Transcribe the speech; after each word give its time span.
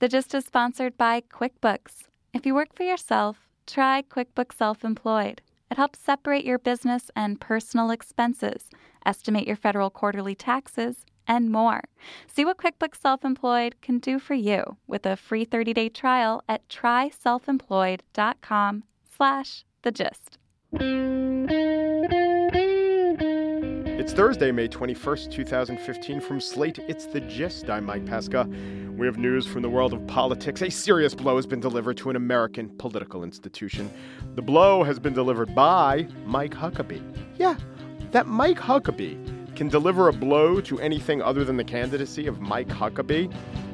The 0.00 0.08
Gist 0.08 0.34
is 0.34 0.44
sponsored 0.46 0.96
by 0.96 1.20
QuickBooks. 1.20 2.04
If 2.32 2.46
you 2.46 2.54
work 2.54 2.74
for 2.74 2.84
yourself, 2.84 3.50
try 3.66 4.02
QuickBooks 4.02 4.56
Self 4.56 4.82
Employed. 4.82 5.42
It 5.70 5.76
helps 5.76 5.98
separate 5.98 6.46
your 6.46 6.58
business 6.58 7.10
and 7.14 7.38
personal 7.38 7.90
expenses, 7.90 8.70
estimate 9.04 9.46
your 9.46 9.56
federal 9.56 9.90
quarterly 9.90 10.34
taxes, 10.34 11.04
and 11.28 11.52
more. 11.52 11.82
See 12.26 12.46
what 12.46 12.56
QuickBooks 12.56 12.98
Self-Employed 13.00 13.82
can 13.82 13.98
do 13.98 14.18
for 14.18 14.32
you 14.34 14.78
with 14.86 15.04
a 15.04 15.16
free 15.16 15.44
30-day 15.44 15.90
trial 15.90 16.42
at 16.48 16.66
tryselfemployed.com 16.68 18.84
slash 19.16 19.64
the 19.82 19.92
gist. 19.92 20.38
It's 24.00 24.14
Thursday, 24.14 24.50
May 24.50 24.66
21st, 24.66 25.30
2015. 25.30 26.20
From 26.22 26.40
Slate, 26.40 26.78
it's 26.88 27.04
The 27.04 27.20
Gist. 27.20 27.68
I'm 27.68 27.84
Mike 27.84 28.06
Pesca. 28.06 28.48
We 28.96 29.04
have 29.04 29.18
news 29.18 29.46
from 29.46 29.60
the 29.60 29.68
world 29.68 29.92
of 29.92 30.06
politics. 30.06 30.62
A 30.62 30.70
serious 30.70 31.14
blow 31.14 31.36
has 31.36 31.46
been 31.46 31.60
delivered 31.60 31.98
to 31.98 32.08
an 32.08 32.16
American 32.16 32.70
political 32.78 33.24
institution. 33.24 33.90
The 34.36 34.40
blow 34.40 34.82
has 34.84 34.98
been 34.98 35.12
delivered 35.12 35.54
by 35.54 36.08
Mike 36.24 36.54
Huckabee. 36.54 37.02
Yeah, 37.36 37.56
that 38.12 38.26
Mike 38.26 38.56
Huckabee 38.56 39.54
can 39.54 39.68
deliver 39.68 40.08
a 40.08 40.14
blow 40.14 40.62
to 40.62 40.80
anything 40.80 41.20
other 41.20 41.44
than 41.44 41.58
the 41.58 41.62
candidacy 41.64 42.26
of 42.26 42.40
Mike 42.40 42.68
Huckabee. 42.68 43.30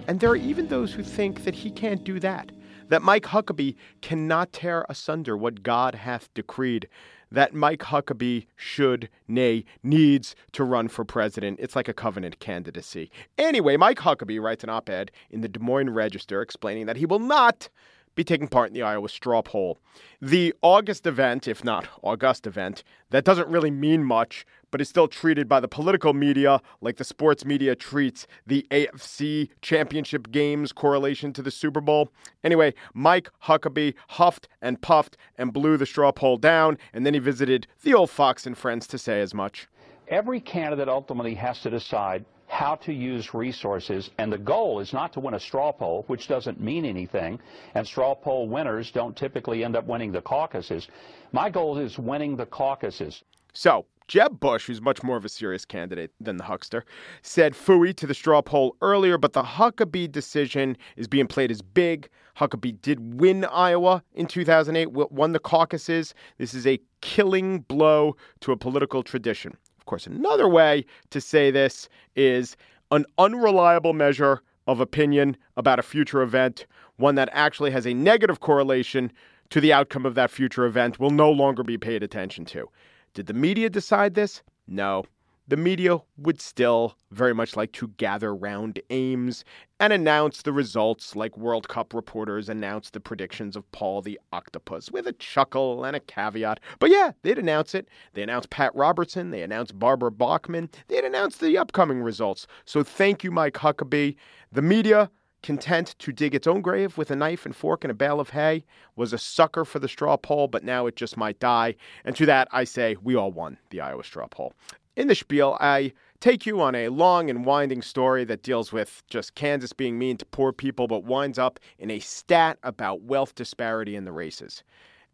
And 0.09 0.19
there 0.19 0.31
are 0.31 0.35
even 0.35 0.67
those 0.67 0.93
who 0.93 1.05
think 1.05 1.45
that 1.45 1.55
he 1.55 1.71
can't 1.71 2.03
do 2.03 2.19
that. 2.19 2.51
That 2.89 3.03
Mike 3.03 3.27
Huckabee 3.27 3.77
cannot 4.03 4.53
tear 4.53 4.87
asunder 4.89 5.37
what 5.37 5.63
God 5.63 5.95
hath 5.95 6.35
decreed 6.35 6.89
that 7.31 7.55
Mike 7.55 7.81
Huckabee 7.81 8.47
should, 8.57 9.09
nay, 9.27 9.65
needs 9.83 10.35
to 10.53 10.65
run 10.65 10.89
for 10.89 11.05
president. 11.05 11.59
It's 11.61 11.77
like 11.77 11.89
a 11.89 11.95
covenant 11.95 12.39
candidacy. 12.39 13.11
Anyway, 13.39 13.77
Mike 13.77 13.99
Huckabee 13.99 14.41
writes 14.41 14.65
an 14.65 14.71
op 14.71 14.89
ed 14.89 15.11
in 15.31 15.41
the 15.41 15.49
Des 15.49 15.61
Moines 15.61 15.91
Register 15.91 16.41
explaining 16.41 16.87
that 16.87 16.97
he 16.97 17.07
will 17.07 17.19
not 17.19 17.69
be 18.15 18.25
taking 18.25 18.49
part 18.49 18.69
in 18.69 18.75
the 18.75 18.83
Iowa 18.83 19.09
straw 19.09 19.43
poll. 19.43 19.79
The 20.21 20.55
August 20.63 21.07
event, 21.07 21.47
if 21.47 21.63
not 21.63 21.87
August 22.03 22.47
event, 22.47 22.83
that 23.11 23.25
doesn't 23.25 23.49
really 23.49 23.71
mean 23.71 24.03
much, 24.03 24.47
but 24.71 24.81
is 24.81 24.89
still 24.89 25.09
treated 25.09 25.49
by 25.49 25.61
the 25.61 25.69
political 25.69 26.13
media 26.13 26.61
like 26.81 26.97
the 26.97 27.05
sports 27.05 27.45
media 27.45 27.75
treats 27.75 28.27
the 28.47 28.67
AFC 28.71 29.49
championship 29.63 30.31
games 30.31 30.73
correlation 30.73 31.33
to 31.33 31.43
the 31.43 31.51
Super 31.51 31.81
Bowl. 31.81 32.11
Anyway, 32.45 32.75
Mike 32.95 33.31
Huckabee 33.45 33.95
huffed 34.09 34.49
and 34.61 34.81
puffed 34.81 35.17
and 35.39 35.53
blew 35.53 35.77
the 35.77 35.87
straw 35.87 36.13
poll 36.13 36.37
down, 36.37 36.79
and 36.93 37.07
then 37.07 37.15
he 37.15 37.21
visited 37.21 37.67
the 37.83 37.95
old 37.95 38.11
Fox 38.11 38.47
and 38.47 38.57
Friends 38.57 38.87
to 38.89 38.99
say 38.99 39.21
as 39.21 39.35
much. 39.35 39.69
Every 40.09 40.41
candidate 40.41 40.89
ultimately 40.89 41.35
has 41.35 41.61
to 41.63 41.71
decide 41.71 42.25
how 42.47 42.77
to 42.77 42.93
use 42.93 43.35
resources. 43.35 44.11
And 44.19 44.33
the 44.33 44.39
goal 44.39 44.81
is 44.81 44.93
not 44.93 45.13
to 45.15 45.21
win 45.21 45.35
a 45.35 45.41
straw 45.41 45.73
poll, 45.73 46.05
which 46.07 46.29
doesn't 46.29 46.61
mean 46.61 46.85
anything. 46.85 47.41
And 47.75 47.87
straw 47.87 48.15
poll 48.15 48.49
winners 48.49 48.91
don't 48.91 49.17
typically 49.17 49.65
end 49.65 49.77
up 49.77 49.87
winning 49.87 50.13
the 50.13 50.23
caucuses. 50.23 50.89
My 51.33 51.51
goal 51.51 51.77
is 51.79 51.99
winning 51.99 52.37
the 52.37 52.47
caucuses. 52.47 53.23
So, 53.57 53.87
Jeb 54.07 54.39
Bush, 54.39 54.67
who's 54.67 54.83
much 54.83 55.03
more 55.03 55.17
of 55.17 55.25
a 55.25 55.31
serious 55.31 55.65
candidate 55.65 56.11
than 56.21 56.37
the 56.37 56.45
huckster, 56.45 56.85
said 57.23 57.55
fooey 57.55 57.97
to 57.97 58.07
the 58.07 58.13
straw 58.13 58.43
poll 58.43 58.77
earlier, 58.83 59.17
but 59.17 59.33
the 59.33 59.43
Huckabee 59.43 60.13
decision 60.13 60.77
is 60.97 61.09
being 61.09 61.27
played 61.27 61.51
as 61.51 61.63
big. 61.63 62.07
Huckabee 62.37 62.79
did 62.83 63.19
win 63.19 63.47
Iowa 63.47 64.03
in 64.13 64.27
2008, 64.27 64.93
won 64.93 65.33
the 65.33 65.39
caucuses. 65.39 66.13
This 66.37 66.53
is 66.53 66.67
a 66.67 66.79
killing 67.01 67.61
blow 67.61 68.15
to 68.41 68.53
a 68.53 68.59
political 68.59 69.03
tradition. 69.03 69.57
Of 69.79 69.87
course, 69.87 70.07
another 70.07 70.51
way 70.51 70.85
to 71.09 71.19
say 71.19 71.51
this 71.51 71.89
is 72.15 72.59
an 72.91 73.07
unreliable 73.17 73.95
measure 73.95 74.43
of 74.67 74.81
opinion 74.81 75.35
about 75.57 75.79
a 75.79 75.83
future 75.83 76.21
event, 76.21 76.67
one 76.97 77.15
that 77.15 77.31
actually 77.33 77.71
has 77.71 77.87
a 77.87 77.95
negative 77.95 78.41
correlation 78.41 79.11
to 79.49 79.63
the 79.63 79.73
outcome 79.73 80.05
of 80.05 80.15
that 80.15 80.31
future 80.31 80.67
event, 80.67 81.01
will 81.01 81.11
no 81.11 81.31
longer 81.31 81.63
be 81.63 81.79
paid 81.79 82.03
attention 82.03 82.45
to. 82.45 82.69
Did 83.17 83.29
the 83.29 83.33
media 83.33 83.71
decide 83.71 84.13
this? 84.13 84.43
No 84.67 85.07
the 85.49 85.57
media 85.57 85.99
would 86.17 86.41
still 86.41 86.97
very 87.13 87.33
much 87.33 87.57
like 87.57 87.71
to 87.73 87.89
gather 87.97 88.35
round 88.35 88.81
Ames 88.91 89.45
and 89.79 89.93
announce 89.93 90.43
the 90.43 90.53
results 90.53 91.15
like 91.15 91.37
World 91.39 91.69
Cup 91.69 91.95
reporters 91.95 92.49
announce 92.49 92.91
the 92.91 92.99
predictions 92.99 93.55
of 93.55 93.71
Paul 93.71 94.03
the 94.03 94.19
Octopus 94.33 94.91
with 94.91 95.07
a 95.07 95.13
chuckle 95.13 95.85
and 95.85 95.95
a 95.95 96.01
caveat. 96.01 96.59
But 96.81 96.91
yeah, 96.91 97.13
they'd 97.23 97.39
announce 97.39 97.75
it. 97.75 97.89
They 98.15 98.23
announced 98.23 98.51
Pat 98.51 98.75
Robertson, 98.75 99.31
they 99.31 99.43
announced 99.43 99.79
Barbara 99.79 100.11
Bachmann, 100.11 100.69
they'd 100.89 101.05
announce 101.05 101.37
the 101.37 101.59
upcoming 101.59 102.03
results. 102.03 102.47
So 102.65 102.83
thank 102.83 103.23
you, 103.23 103.31
Mike 103.31 103.55
Huckabee. 103.55 104.17
The 104.51 104.63
media 104.63 105.11
content 105.43 105.95
to 105.99 106.13
dig 106.13 106.35
its 106.35 106.47
own 106.47 106.61
grave 106.61 106.99
with 106.99 107.11
a 107.11 107.17
knife 107.17 107.47
and 107.47 107.55
fork 107.55 107.85
and 107.85 107.91
a 107.91 107.95
bale 107.95 108.21
of 108.21 108.31
hay, 108.31 108.65
was 108.95 109.13
a 109.13 109.19
sucker 109.19 109.65
for 109.65 109.79
the 109.79 109.89
straw 109.89 110.17
poll, 110.17 110.49
but 110.49 110.65
now 110.65 110.87
it 110.87 110.97
just 110.97 111.17
might 111.17 111.39
die. 111.39 111.75
And 112.05 112.17
to 112.17 112.27
that, 112.27 112.49
I 112.53 112.65
say 112.65 112.97
we 113.03 113.15
all 113.15 113.33
won 113.33 113.59
the 113.71 113.81
Iowa 113.81 114.05
straw 114.05 114.27
poll. 114.29 114.53
In 114.97 115.09
the 115.09 115.15
spiel, 115.15 115.59
I 115.61 115.93
take 116.21 116.47
you 116.47 116.61
on 116.61 116.75
a 116.75 116.89
long 116.89 117.29
and 117.29 117.45
winding 117.45 117.83
story 117.83 118.25
that 118.25 118.43
deals 118.43 118.73
with 118.73 119.03
just 119.11 119.35
Kansas 119.35 119.73
being 119.73 119.99
mean 119.99 120.17
to 120.17 120.27
poor 120.27 120.53
people, 120.53 120.89
but 120.89 121.05
winds 121.05 121.39
up 121.39 121.61
in 121.79 121.91
a 121.91 121.99
stat 121.99 122.59
about 122.63 123.03
wealth 123.03 123.35
disparity 123.35 123.95
in 123.95 124.07
the 124.07 124.13
races. 124.13 124.65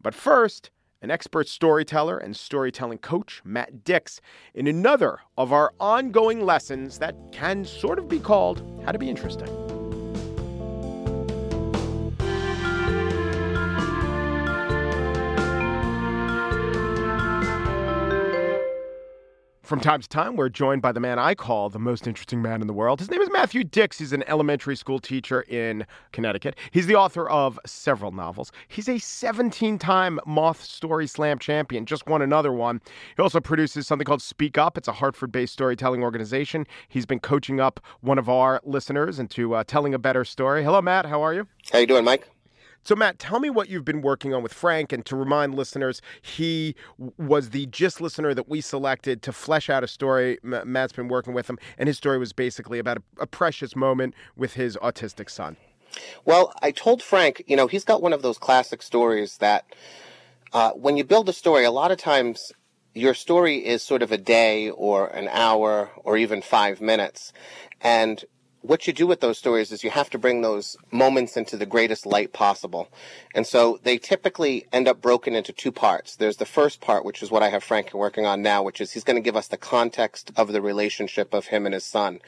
But 0.01 0.15
first, 0.15 0.71
an 1.01 1.11
expert 1.11 1.49
storyteller 1.49 2.17
and 2.17 2.35
storytelling 2.35 2.99
coach, 2.99 3.41
Matt 3.43 3.83
Dicks, 3.83 4.21
in 4.53 4.67
another 4.67 5.19
of 5.37 5.51
our 5.51 5.73
ongoing 5.79 6.45
lessons 6.45 6.97
that 6.99 7.15
can 7.33 7.65
sort 7.65 7.99
of 7.99 8.07
be 8.07 8.19
called 8.19 8.63
How 8.85 8.93
to 8.93 8.97
Be 8.99 9.09
Interesting. 9.09 9.62
From 19.73 19.79
time 19.79 20.01
to 20.01 20.07
time, 20.07 20.35
we're 20.35 20.49
joined 20.49 20.83
by 20.83 20.91
the 20.91 20.99
man 20.99 21.17
I 21.17 21.33
call 21.33 21.67
the 21.67 21.79
most 21.79 22.05
interesting 22.05 22.43
man 22.43 22.61
in 22.61 22.67
the 22.67 22.73
world. 22.73 22.99
His 22.99 23.09
name 23.09 23.21
is 23.21 23.29
Matthew 23.31 23.63
Dicks. 23.63 23.97
He's 23.97 24.13
an 24.13 24.23
elementary 24.27 24.75
school 24.75 24.99
teacher 24.99 25.41
in 25.49 25.87
Connecticut. 26.11 26.57
He's 26.69 26.85
the 26.85 26.93
author 26.93 27.27
of 27.27 27.59
several 27.65 28.11
novels. 28.11 28.51
He's 28.67 28.87
a 28.87 28.99
17 28.99 29.79
time 29.79 30.19
Moth 30.27 30.63
Story 30.63 31.07
Slam 31.07 31.39
champion, 31.39 31.87
just 31.87 32.05
won 32.05 32.21
another 32.21 32.53
one. 32.53 32.81
He 33.17 33.23
also 33.23 33.39
produces 33.39 33.87
something 33.87 34.05
called 34.05 34.21
Speak 34.21 34.59
Up. 34.59 34.77
It's 34.77 34.87
a 34.87 34.93
Hartford 34.93 35.31
based 35.31 35.53
storytelling 35.53 36.03
organization. 36.03 36.67
He's 36.87 37.07
been 37.07 37.19
coaching 37.19 37.59
up 37.59 37.79
one 38.01 38.19
of 38.19 38.29
our 38.29 38.61
listeners 38.63 39.17
into 39.17 39.55
uh, 39.55 39.63
telling 39.63 39.95
a 39.95 39.99
better 39.99 40.23
story. 40.23 40.63
Hello, 40.63 40.83
Matt. 40.83 41.07
How 41.07 41.23
are 41.23 41.33
you? 41.33 41.47
How 41.71 41.79
you 41.79 41.87
doing, 41.87 42.05
Mike? 42.05 42.29
So, 42.83 42.95
Matt, 42.95 43.17
tell 43.19 43.39
me 43.39 43.49
what 43.49 43.69
you've 43.69 43.85
been 43.85 44.01
working 44.01 44.33
on 44.33 44.43
with 44.43 44.53
Frank. 44.53 44.91
And 44.91 45.05
to 45.05 45.15
remind 45.15 45.55
listeners, 45.55 46.01
he 46.21 46.75
was 47.17 47.51
the 47.51 47.65
gist 47.67 48.01
listener 48.01 48.33
that 48.33 48.49
we 48.49 48.61
selected 48.61 49.21
to 49.23 49.31
flesh 49.31 49.69
out 49.69 49.83
a 49.83 49.87
story. 49.87 50.37
Matt's 50.43 50.93
been 50.93 51.07
working 51.07 51.33
with 51.33 51.49
him, 51.49 51.57
and 51.77 51.87
his 51.87 51.97
story 51.97 52.17
was 52.17 52.33
basically 52.33 52.79
about 52.79 52.97
a, 52.97 53.23
a 53.23 53.27
precious 53.27 53.75
moment 53.75 54.13
with 54.35 54.53
his 54.53 54.77
autistic 54.77 55.29
son. 55.29 55.55
Well, 56.25 56.53
I 56.61 56.71
told 56.71 57.01
Frank, 57.01 57.43
you 57.47 57.55
know, 57.55 57.67
he's 57.67 57.83
got 57.83 58.01
one 58.01 58.13
of 58.13 58.21
those 58.21 58.37
classic 58.37 58.81
stories 58.81 59.37
that 59.37 59.65
uh, 60.51 60.71
when 60.71 60.97
you 60.97 61.03
build 61.03 61.29
a 61.29 61.33
story, 61.33 61.63
a 61.65 61.71
lot 61.71 61.91
of 61.91 61.97
times 61.97 62.51
your 62.93 63.13
story 63.13 63.65
is 63.65 63.81
sort 63.81 64.03
of 64.03 64.11
a 64.11 64.17
day 64.17 64.69
or 64.69 65.07
an 65.07 65.27
hour 65.29 65.89
or 65.97 66.17
even 66.17 66.41
five 66.41 66.81
minutes. 66.81 67.33
And 67.81 68.23
what 68.63 68.87
you 68.87 68.93
do 68.93 69.05
with 69.05 69.19
those 69.19 69.37
stories 69.37 69.73
is 69.73 69.83
you 69.83 69.89
have 69.89 70.09
to 70.09 70.17
bring 70.17 70.41
those 70.41 70.77
moments 70.89 71.35
into 71.35 71.57
the 71.57 71.65
greatest 71.65 72.05
light 72.05 72.31
possible. 72.31 72.87
And 73.35 73.45
so 73.45 73.77
they 73.83 73.97
typically 73.97 74.65
end 74.71 74.87
up 74.87 75.01
broken 75.01 75.35
into 75.35 75.51
two 75.51 75.71
parts. 75.71 76.15
There's 76.15 76.37
the 76.37 76.45
first 76.45 76.79
part, 76.79 77.03
which 77.03 77.21
is 77.21 77.29
what 77.29 77.43
I 77.43 77.49
have 77.49 77.61
Frank 77.61 77.93
working 77.93 78.25
on 78.25 78.41
now, 78.41 78.63
which 78.63 78.79
is 78.79 78.93
he's 78.93 79.03
going 79.03 79.17
to 79.17 79.21
give 79.21 79.35
us 79.35 79.49
the 79.49 79.57
context 79.57 80.31
of 80.37 80.53
the 80.53 80.61
relationship 80.61 81.33
of 81.33 81.47
him 81.47 81.65
and 81.65 81.73
his 81.73 81.83
son. 81.83 82.21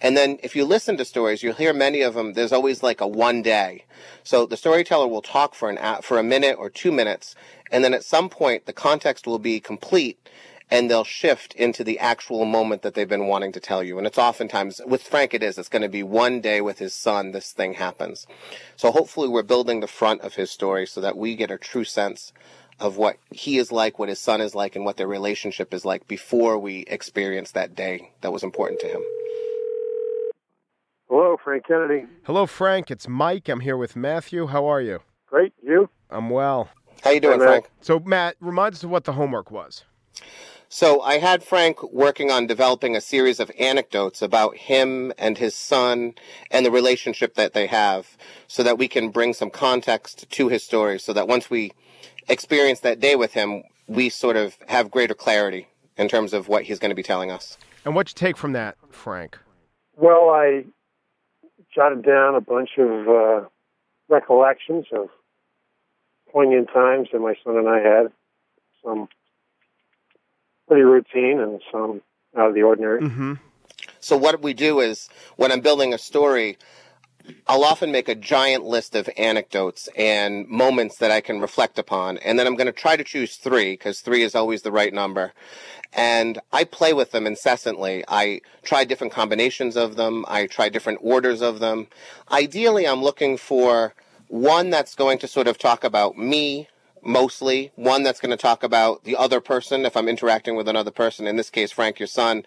And 0.00 0.16
then 0.16 0.38
if 0.42 0.56
you 0.56 0.64
listen 0.64 0.96
to 0.96 1.04
stories, 1.04 1.44
you'll 1.44 1.54
hear 1.54 1.72
many 1.72 2.02
of 2.02 2.14
them, 2.14 2.32
there's 2.32 2.52
always 2.52 2.82
like 2.82 3.00
a 3.00 3.06
one 3.06 3.40
day. 3.40 3.84
So 4.24 4.44
the 4.44 4.56
storyteller 4.56 5.06
will 5.06 5.22
talk 5.22 5.54
for 5.54 5.70
an, 5.70 6.02
for 6.02 6.18
a 6.18 6.24
minute 6.24 6.56
or 6.58 6.68
two 6.68 6.90
minutes. 6.90 7.36
And 7.70 7.84
then 7.84 7.94
at 7.94 8.02
some 8.02 8.28
point, 8.28 8.66
the 8.66 8.72
context 8.72 9.24
will 9.24 9.38
be 9.38 9.60
complete 9.60 10.18
and 10.70 10.90
they'll 10.90 11.04
shift 11.04 11.54
into 11.54 11.84
the 11.84 11.98
actual 11.98 12.44
moment 12.44 12.82
that 12.82 12.94
they've 12.94 13.08
been 13.08 13.28
wanting 13.28 13.52
to 13.52 13.60
tell 13.60 13.82
you. 13.82 13.98
And 13.98 14.06
it's 14.06 14.18
oftentimes, 14.18 14.80
with 14.86 15.02
Frank 15.02 15.32
it 15.32 15.42
is, 15.42 15.58
it's 15.58 15.68
going 15.68 15.82
to 15.82 15.88
be 15.88 16.02
one 16.02 16.40
day 16.40 16.60
with 16.60 16.78
his 16.78 16.92
son, 16.92 17.30
this 17.32 17.52
thing 17.52 17.74
happens. 17.74 18.26
So 18.76 18.90
hopefully 18.90 19.28
we're 19.28 19.42
building 19.42 19.80
the 19.80 19.86
front 19.86 20.22
of 20.22 20.34
his 20.34 20.50
story 20.50 20.86
so 20.86 21.00
that 21.00 21.16
we 21.16 21.36
get 21.36 21.50
a 21.50 21.58
true 21.58 21.84
sense 21.84 22.32
of 22.78 22.96
what 22.96 23.16
he 23.30 23.58
is 23.58 23.72
like, 23.72 23.98
what 23.98 24.08
his 24.08 24.18
son 24.18 24.40
is 24.40 24.54
like, 24.54 24.76
and 24.76 24.84
what 24.84 24.96
their 24.96 25.06
relationship 25.06 25.72
is 25.72 25.84
like 25.84 26.06
before 26.08 26.58
we 26.58 26.80
experience 26.88 27.52
that 27.52 27.74
day 27.74 28.10
that 28.20 28.32
was 28.32 28.42
important 28.42 28.80
to 28.80 28.88
him. 28.88 29.02
Hello, 31.08 31.36
Frank 31.42 31.64
Kennedy. 31.66 32.06
Hello, 32.24 32.46
Frank. 32.46 32.90
It's 32.90 33.06
Mike. 33.06 33.48
I'm 33.48 33.60
here 33.60 33.76
with 33.76 33.94
Matthew. 33.94 34.48
How 34.48 34.66
are 34.66 34.80
you? 34.80 34.98
Great. 35.28 35.52
You? 35.62 35.88
I'm 36.10 36.30
well. 36.30 36.68
How 37.04 37.10
you 37.10 37.20
doing, 37.20 37.38
Frank? 37.38 37.70
So, 37.80 38.00
Matt, 38.00 38.34
remind 38.40 38.74
us 38.74 38.82
of 38.82 38.90
what 38.90 39.04
the 39.04 39.12
homework 39.12 39.52
was. 39.52 39.84
So 40.68 41.00
I 41.00 41.18
had 41.18 41.42
Frank 41.42 41.82
working 41.92 42.30
on 42.30 42.46
developing 42.46 42.96
a 42.96 43.00
series 43.00 43.38
of 43.38 43.50
anecdotes 43.58 44.20
about 44.20 44.56
him 44.56 45.12
and 45.16 45.38
his 45.38 45.54
son 45.54 46.14
and 46.50 46.66
the 46.66 46.70
relationship 46.70 47.34
that 47.34 47.52
they 47.52 47.66
have 47.66 48.16
so 48.48 48.62
that 48.62 48.78
we 48.78 48.88
can 48.88 49.10
bring 49.10 49.32
some 49.32 49.50
context 49.50 50.28
to 50.30 50.48
his 50.48 50.64
story 50.64 50.98
so 50.98 51.12
that 51.12 51.28
once 51.28 51.48
we 51.48 51.72
experience 52.28 52.80
that 52.80 53.00
day 53.00 53.14
with 53.14 53.32
him, 53.32 53.62
we 53.86 54.08
sort 54.08 54.36
of 54.36 54.56
have 54.68 54.90
greater 54.90 55.14
clarity 55.14 55.68
in 55.96 56.08
terms 56.08 56.32
of 56.32 56.48
what 56.48 56.64
he's 56.64 56.78
going 56.78 56.90
to 56.90 56.96
be 56.96 57.02
telling 57.02 57.30
us. 57.30 57.56
And 57.84 57.94
what 57.94 58.08
you 58.08 58.14
take 58.14 58.36
from 58.36 58.52
that, 58.52 58.76
Frank? 58.90 59.38
Well, 59.96 60.30
I 60.30 60.64
jotted 61.74 62.04
down 62.04 62.34
a 62.34 62.40
bunch 62.40 62.70
of 62.78 63.08
uh, 63.08 63.48
recollections 64.08 64.86
of 64.92 65.08
poignant 66.32 66.68
times 66.74 67.08
that 67.12 67.20
my 67.20 67.34
son 67.44 67.56
and 67.56 67.68
I 67.68 67.78
had. 67.78 68.06
Some 68.84 69.08
pretty 70.68 70.82
routine 70.82 71.40
and 71.40 71.60
some 71.70 72.02
out 72.36 72.48
of 72.48 72.54
the 72.54 72.62
ordinary. 72.62 73.00
Mm-hmm. 73.02 73.34
So 74.00 74.16
what 74.16 74.42
we 74.42 74.54
do 74.54 74.80
is 74.80 75.08
when 75.36 75.52
I'm 75.52 75.60
building 75.60 75.94
a 75.94 75.98
story, 75.98 76.58
I'll 77.46 77.64
often 77.64 77.90
make 77.90 78.08
a 78.08 78.14
giant 78.14 78.64
list 78.64 78.94
of 78.94 79.08
anecdotes 79.16 79.88
and 79.96 80.46
moments 80.48 80.98
that 80.98 81.10
I 81.10 81.20
can 81.20 81.40
reflect 81.40 81.78
upon. 81.78 82.18
And 82.18 82.38
then 82.38 82.46
I'm 82.46 82.54
going 82.54 82.66
to 82.66 82.72
try 82.72 82.96
to 82.96 83.04
choose 83.04 83.36
three 83.36 83.72
because 83.72 84.00
three 84.00 84.22
is 84.22 84.34
always 84.34 84.62
the 84.62 84.72
right 84.72 84.92
number. 84.92 85.32
And 85.92 86.40
I 86.52 86.64
play 86.64 86.92
with 86.92 87.10
them 87.10 87.26
incessantly. 87.26 88.04
I 88.06 88.42
try 88.62 88.84
different 88.84 89.12
combinations 89.12 89.76
of 89.76 89.96
them. 89.96 90.24
I 90.28 90.46
try 90.46 90.68
different 90.68 91.00
orders 91.02 91.42
of 91.42 91.58
them. 91.58 91.88
Ideally, 92.30 92.86
I'm 92.86 93.02
looking 93.02 93.36
for 93.36 93.94
one 94.28 94.70
that's 94.70 94.94
going 94.94 95.18
to 95.18 95.28
sort 95.28 95.46
of 95.46 95.58
talk 95.58 95.84
about 95.84 96.18
me, 96.18 96.68
mostly, 97.06 97.72
one 97.76 98.02
that's 98.02 98.20
going 98.20 98.30
to 98.30 98.36
talk 98.36 98.62
about 98.62 99.04
the 99.04 99.16
other 99.16 99.40
person 99.40 99.86
if 99.86 99.96
I'm 99.96 100.08
interacting 100.08 100.56
with 100.56 100.68
another 100.68 100.90
person, 100.90 101.26
in 101.26 101.36
this 101.36 101.50
case, 101.50 101.72
Frank, 101.72 101.98
your 101.98 102.06
son. 102.06 102.44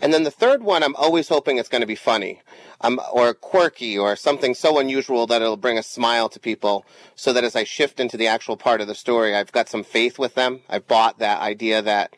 And 0.00 0.12
then 0.12 0.24
the 0.24 0.30
third 0.30 0.62
one, 0.62 0.82
I'm 0.82 0.96
always 0.96 1.28
hoping 1.28 1.58
it's 1.58 1.68
going 1.68 1.82
to 1.82 1.86
be 1.86 1.94
funny 1.94 2.42
um, 2.80 3.00
or 3.12 3.34
quirky 3.34 3.98
or 3.98 4.16
something 4.16 4.54
so 4.54 4.78
unusual 4.78 5.26
that 5.26 5.42
it'll 5.42 5.56
bring 5.56 5.78
a 5.78 5.82
smile 5.82 6.28
to 6.30 6.40
people 6.40 6.84
so 7.14 7.32
that 7.32 7.44
as 7.44 7.54
I 7.54 7.64
shift 7.64 8.00
into 8.00 8.16
the 8.16 8.26
actual 8.26 8.56
part 8.56 8.80
of 8.80 8.86
the 8.86 8.94
story, 8.94 9.34
I've 9.34 9.52
got 9.52 9.68
some 9.68 9.84
faith 9.84 10.18
with 10.18 10.34
them. 10.34 10.60
I've 10.68 10.86
bought 10.86 11.18
that 11.18 11.40
idea 11.40 11.82
that 11.82 12.14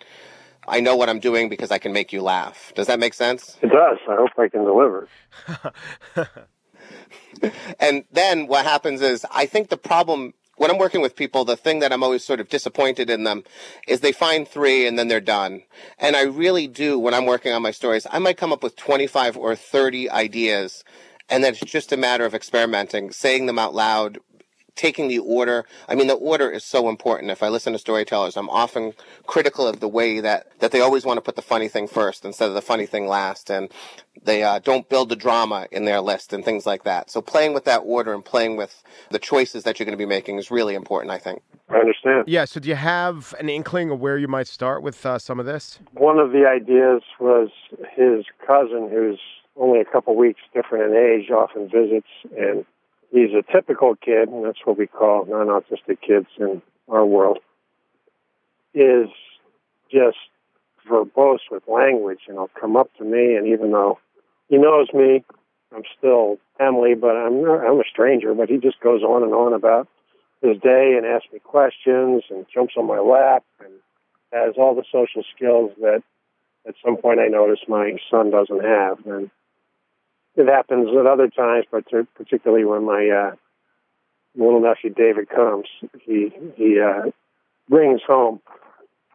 I 0.67 0.81
know 0.81 0.97
what 0.97 1.09
I'm 1.09 1.21
doing 1.21 1.49
because 1.49 1.71
I 1.71 1.79
can 1.79 1.93
make 1.93 2.13
you 2.13 2.23
laugh. 2.23 2.73
Does 2.75 2.87
that 2.87 3.01
make 3.01 3.15
sense? 3.15 3.59
It 3.63 3.69
does. 3.69 3.99
I 4.09 4.17
hope 4.17 4.31
I 4.39 4.49
can 4.49 4.65
deliver. 4.65 5.09
and 7.81 8.05
then 8.13 8.47
what 8.47 8.65
happens 8.65 9.01
is 9.01 9.27
I 9.31 9.47
think 9.47 9.69
the 9.69 9.77
problem 9.77 10.35
when 10.57 10.71
I'm 10.71 10.79
working 10.79 11.01
with 11.01 11.17
people, 11.17 11.45
the 11.45 11.57
thing 11.57 11.81
that 11.81 11.93
I'm 11.93 12.03
always 12.03 12.25
sort 12.25 12.41
of 12.41 12.49
disappointed 12.49 13.11
in 13.11 13.25
them 13.25 13.45
is 13.89 14.01
they 14.01 14.13
find 14.13 14.47
three 14.47 14.87
and 14.87 14.99
then 14.99 15.09
they're 15.09 15.21
done. 15.21 15.63
And 15.99 16.15
I 16.15 16.23
really 16.23 16.67
do, 16.67 16.99
when 16.99 17.15
I'm 17.15 17.27
working 17.27 17.53
on 17.53 17.63
my 17.63 17.71
stories, 17.71 18.07
I 18.11 18.19
might 18.19 18.37
come 18.37 18.53
up 18.53 18.63
with 18.63 18.77
25 18.77 19.37
or 19.37 19.57
30 19.57 20.11
ideas. 20.11 20.85
And 21.29 21.43
then 21.43 21.55
it's 21.55 21.71
just 21.73 21.93
a 21.93 21.97
matter 21.97 22.27
of 22.27 22.35
experimenting, 22.35 23.11
saying 23.11 23.47
them 23.47 23.59
out 23.59 23.75
loud, 23.75 24.19
taking 24.75 25.09
the 25.09 25.19
order. 25.19 25.65
I 25.89 25.95
mean, 25.95 26.07
the 26.07 26.15
order 26.15 26.51
is 26.51 26.65
so 26.65 26.89
important. 26.89 27.31
If 27.31 27.43
I 27.43 27.49
listen 27.49 27.73
to 27.73 27.79
storytellers, 27.79 28.37
I'm 28.37 28.49
often 28.49 28.93
critical 29.27 29.67
of 29.67 29.81
the 29.81 29.89
way 29.89 30.21
that, 30.21 30.59
that 30.61 30.71
they 30.71 30.81
always 30.81 31.05
want 31.05 31.19
to 31.19 31.23
put 31.23 31.37
the 31.37 31.43
funny 31.43 31.69
thing 31.69 31.87
first 31.87 32.25
instead 32.25 32.49
of 32.49 32.55
the 32.55 32.63
funny 32.63 32.87
thing 32.87 33.07
last. 33.07 33.51
And 33.51 33.71
they 34.25 34.43
uh, 34.43 34.61
don't 34.61 34.89
build 34.89 35.09
the 35.09 35.17
drama 35.17 35.67
in 35.71 35.85
their 35.85 36.01
list 36.01 36.33
and 36.33 36.45
things 36.45 36.67
like 36.67 36.85
that. 36.85 37.11
So 37.11 37.21
playing 37.21 37.55
with 37.55 37.65
that 37.65 37.79
order 37.79 38.15
and 38.15 38.25
playing 38.25 38.57
with 38.57 38.83
the 39.11 39.19
choices 39.19 39.65
that 39.65 39.79
you're 39.79 39.87
going 39.87 39.99
to 39.99 40.03
be 40.03 40.07
making 40.07 40.39
is 40.39 40.51
really 40.51 40.75
important, 40.75 41.11
I 41.11 41.19
think. 41.19 41.43
I 41.69 41.79
understand. 41.79 42.25
Yeah. 42.27 42.45
So 42.45 42.61
do 42.61 42.69
you 42.69 42.75
have 42.75 43.35
an 43.39 43.49
inkling 43.49 43.91
of 43.91 44.01
where 44.01 44.19
you 44.19 44.29
might 44.29 44.47
start 44.47 44.83
with 44.83 45.05
uh, 45.05 45.19
some 45.19 45.41
of 45.41 45.47
this? 45.47 45.79
One 45.93 46.19
of 46.19 46.33
the 46.33 46.47
ideas 46.47 47.03
was 47.19 47.49
his 47.95 48.25
cousin, 48.47 48.91
who's 48.91 49.21
only 49.57 49.81
a 49.81 49.85
couple 49.85 50.17
weeks 50.17 50.41
different 50.55 50.93
in 50.93 50.97
age, 50.97 51.31
often 51.31 51.69
visits 51.69 52.09
and 52.37 52.65
he's 53.13 53.31
a 53.31 53.43
typical 53.53 53.95
kid, 53.95 54.29
and 54.29 54.45
that's 54.45 54.59
what 54.65 54.79
we 54.79 54.87
call 54.87 55.27
non-autistic 55.27 56.01
kids 56.01 56.27
in 56.39 56.63
our 56.89 57.05
world, 57.05 57.39
is 58.75 59.09
just 59.91 60.17
verbose 60.89 61.39
with 61.51 61.63
language, 61.69 62.21
and 62.27 62.37
he'll 62.37 62.51
come 62.59 62.77
up 62.77 62.91
to 62.97 63.05
me, 63.05 63.37
and 63.37 63.47
even 63.47 63.71
though 63.71 63.99
he 64.49 64.59
knows 64.59 64.89
me, 64.93 65.25
I'm 65.75 65.85
still 65.97 66.39
Emily, 66.61 66.95
but 66.95 67.17
I'm 67.17 67.45
I'm 67.45 67.81
a 67.81 67.85
stranger. 67.91 68.35
But 68.35 68.51
he 68.51 68.59
just 68.59 68.81
goes 68.81 69.03
on 69.03 69.23
and 69.23 69.33
on 69.33 69.55
about 69.55 69.89
his 70.43 70.59
day 70.59 70.95
and 70.97 71.07
asks 71.07 71.33
me 71.33 71.39
questions 71.39 72.25
and 72.31 72.47
jumps 72.53 72.75
on 72.77 72.87
my 72.87 72.99
lap 72.99 73.45
and 73.61 73.73
has 74.33 74.55
all 74.59 74.75
the 74.75 74.85
social 74.93 75.23
skills 75.35 75.71
that 75.81 76.03
at 76.67 76.75
some 76.85 76.97
point 76.97 77.21
I 77.21 77.29
noticed 77.29 77.69
my 77.69 77.97
son 78.11 78.31
doesn't 78.31 78.63
have. 78.63 79.07
And 79.07 79.31
it 80.37 80.49
happens 80.49 80.89
at 80.99 81.07
other 81.07 81.29
times, 81.29 81.67
but 81.71 81.85
particularly 82.15 82.65
when 82.65 82.85
my 82.85 83.09
uh, 83.09 83.35
little 84.35 84.61
nephew 84.61 84.91
David 84.91 85.29
comes, 85.29 85.67
he 86.01 86.33
he 86.57 86.81
uh, 86.81 87.11
brings 87.69 88.01
home 88.07 88.41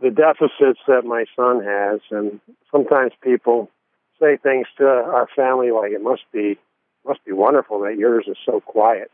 the 0.02 0.12
deficits 0.12 0.80
that 0.88 1.06
my 1.06 1.26
son 1.36 1.64
has, 1.64 2.02
and 2.12 2.40
sometimes 2.72 3.14
people 3.22 3.70
say 4.20 4.38
things 4.38 4.68
to 4.78 4.86
our 4.86 5.28
family 5.36 5.72
like 5.72 5.92
it 5.92 6.02
must 6.02 6.24
be 6.32 6.58
must 7.06 7.24
be 7.26 7.32
wonderful 7.32 7.80
that 7.82 7.98
yours 7.98 8.26
is 8.28 8.38
so 8.46 8.60
quiet. 8.60 9.10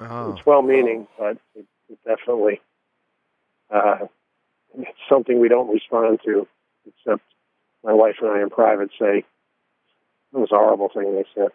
Oh. 0.00 0.32
It's 0.32 0.44
well-meaning, 0.44 1.06
but 1.18 1.38
it, 1.54 1.66
it 1.88 1.98
definitely 2.04 2.60
uh, 3.70 4.06
it's 4.78 4.98
something 5.08 5.40
we 5.40 5.48
don't 5.48 5.72
respond 5.72 6.20
to, 6.24 6.46
except 6.86 7.22
my 7.82 7.92
wife 7.92 8.16
and 8.20 8.30
I 8.30 8.42
in 8.42 8.50
private 8.50 8.90
say 9.00 9.24
it 10.34 10.38
was 10.38 10.52
a 10.52 10.56
horrible 10.56 10.90
thing 10.92 11.14
they 11.14 11.24
said. 11.34 11.48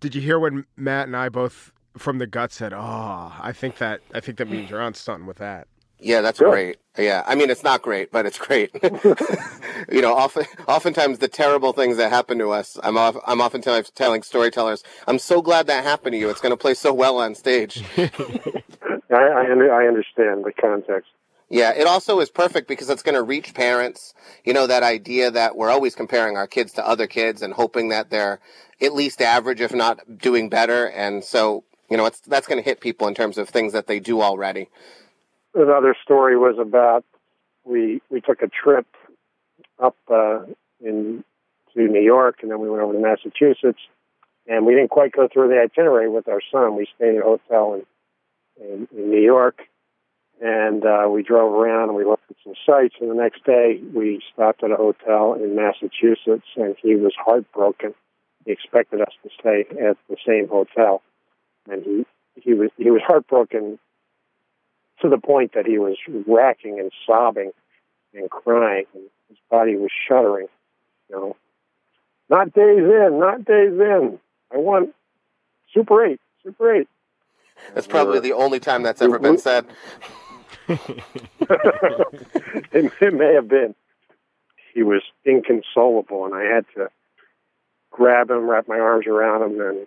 Did 0.00 0.14
you 0.14 0.20
hear 0.20 0.38
when 0.38 0.64
Matt 0.76 1.06
and 1.06 1.16
I 1.16 1.28
both 1.28 1.72
from 1.98 2.18
the 2.18 2.26
gut 2.26 2.52
said, 2.52 2.72
"Oh, 2.72 3.32
I 3.40 3.52
think 3.52 3.78
that 3.78 4.00
I 4.14 4.20
think 4.20 4.38
that 4.38 4.48
means 4.48 4.70
you're 4.70 4.80
on 4.80 4.94
something 4.94 5.26
with 5.26 5.38
that." 5.38 5.66
Yeah, 6.02 6.22
that's 6.22 6.38
great. 6.38 6.78
Yeah, 6.98 7.22
I 7.26 7.34
mean 7.34 7.50
it's 7.50 7.62
not 7.62 7.82
great, 7.82 8.10
but 8.10 8.26
it's 8.26 8.38
great. 8.38 8.70
you 9.92 10.00
know, 10.00 10.14
often, 10.14 10.44
oftentimes 10.66 11.18
the 11.18 11.28
terrible 11.28 11.72
things 11.72 11.98
that 11.98 12.10
happen 12.10 12.38
to 12.38 12.50
us, 12.50 12.78
I'm 12.82 12.96
off, 12.96 13.16
I'm 13.26 13.40
often 13.40 13.60
telling, 13.60 13.84
telling 13.94 14.22
storytellers, 14.22 14.82
I'm 15.06 15.18
so 15.18 15.42
glad 15.42 15.66
that 15.66 15.84
happened 15.84 16.14
to 16.14 16.18
you. 16.18 16.30
It's 16.30 16.40
going 16.40 16.52
to 16.52 16.56
play 16.56 16.74
so 16.74 16.92
well 16.92 17.18
on 17.18 17.34
stage. 17.34 17.84
I, 17.96 18.62
I, 19.10 19.44
I 19.44 19.86
understand 19.86 20.44
the 20.44 20.52
context. 20.58 21.10
Yeah, 21.50 21.72
it 21.72 21.88
also 21.88 22.20
is 22.20 22.30
perfect 22.30 22.68
because 22.68 22.88
it's 22.88 23.02
going 23.02 23.16
to 23.16 23.22
reach 23.22 23.54
parents. 23.54 24.14
You 24.44 24.54
know, 24.54 24.68
that 24.68 24.84
idea 24.84 25.32
that 25.32 25.56
we're 25.56 25.68
always 25.68 25.96
comparing 25.96 26.36
our 26.36 26.46
kids 26.46 26.72
to 26.74 26.86
other 26.86 27.08
kids 27.08 27.42
and 27.42 27.52
hoping 27.52 27.88
that 27.88 28.08
they're 28.08 28.38
at 28.80 28.94
least 28.94 29.20
average, 29.20 29.60
if 29.60 29.74
not 29.74 30.16
doing 30.16 30.48
better. 30.48 30.86
And 30.86 31.24
so, 31.24 31.64
you 31.90 31.96
know, 31.96 32.08
that's 32.28 32.46
going 32.46 32.62
to 32.62 32.64
hit 32.64 32.80
people 32.80 33.08
in 33.08 33.14
terms 33.14 33.36
of 33.36 33.48
things 33.48 33.72
that 33.72 33.88
they 33.88 33.98
do 33.98 34.22
already. 34.22 34.68
Another 35.52 35.96
story 36.04 36.38
was 36.38 36.56
about 36.60 37.04
we 37.64 38.00
we 38.10 38.20
took 38.20 38.42
a 38.42 38.48
trip 38.48 38.86
up 39.82 39.96
uh, 40.08 40.42
in 40.80 41.24
to 41.74 41.80
New 41.88 42.00
York, 42.00 42.38
and 42.42 42.50
then 42.50 42.60
we 42.60 42.70
went 42.70 42.82
over 42.82 42.92
to 42.92 43.00
Massachusetts, 43.00 43.80
and 44.46 44.64
we 44.64 44.74
didn't 44.74 44.90
quite 44.90 45.10
go 45.10 45.28
through 45.32 45.48
the 45.48 45.58
itinerary 45.60 46.08
with 46.08 46.28
our 46.28 46.40
son. 46.52 46.76
We 46.76 46.86
stayed 46.94 47.16
at 47.16 47.22
a 47.22 47.24
hotel 47.24 47.74
in 47.74 48.64
in, 48.64 48.88
in 48.96 49.10
New 49.10 49.20
York 49.20 49.62
and 50.40 50.84
uh, 50.84 51.06
we 51.10 51.22
drove 51.22 51.52
around 51.52 51.90
and 51.90 51.96
we 51.96 52.04
looked 52.04 52.30
at 52.30 52.36
some 52.42 52.54
sites. 52.66 52.94
And 53.00 53.10
the 53.10 53.14
next 53.14 53.44
day, 53.44 53.80
we 53.94 54.22
stopped 54.32 54.64
at 54.64 54.70
a 54.70 54.76
hotel 54.76 55.34
in 55.34 55.54
Massachusetts, 55.54 56.46
and 56.56 56.74
he 56.82 56.96
was 56.96 57.12
heartbroken. 57.18 57.94
He 58.46 58.52
expected 58.52 59.02
us 59.02 59.12
to 59.22 59.30
stay 59.38 59.66
at 59.82 59.98
the 60.08 60.16
same 60.26 60.48
hotel, 60.48 61.02
and 61.70 61.82
he 61.82 62.06
he 62.36 62.54
was 62.54 62.70
he 62.78 62.90
was 62.90 63.02
heartbroken 63.06 63.78
to 65.02 65.08
the 65.08 65.18
point 65.18 65.52
that 65.54 65.66
he 65.66 65.78
was 65.78 65.96
racking 66.26 66.80
and 66.80 66.90
sobbing 67.06 67.52
and 68.14 68.30
crying, 68.30 68.86
and 68.94 69.04
his 69.28 69.36
body 69.50 69.76
was 69.76 69.90
shuddering. 70.08 70.46
You 71.10 71.16
know, 71.16 71.36
not 72.30 72.54
Days 72.54 72.78
Inn, 72.78 73.18
not 73.20 73.44
Days 73.44 73.72
Inn. 73.72 74.18
I 74.52 74.56
want 74.56 74.94
Super 75.74 76.02
Eight, 76.06 76.20
Super 76.42 76.76
Eight. 76.76 76.88
That's 77.74 77.86
probably 77.86 78.20
the 78.20 78.32
only 78.32 78.58
time 78.58 78.82
that's 78.82 79.02
ever 79.02 79.18
been 79.18 79.36
said. 79.36 79.66
it, 82.72 82.92
it 83.00 83.14
may 83.14 83.34
have 83.34 83.48
been. 83.48 83.74
He 84.72 84.82
was 84.82 85.02
inconsolable, 85.24 86.24
and 86.26 86.34
I 86.34 86.44
had 86.44 86.64
to 86.76 86.90
grab 87.90 88.30
him, 88.30 88.48
wrap 88.48 88.68
my 88.68 88.78
arms 88.78 89.06
around 89.06 89.42
him, 89.42 89.60
and 89.60 89.86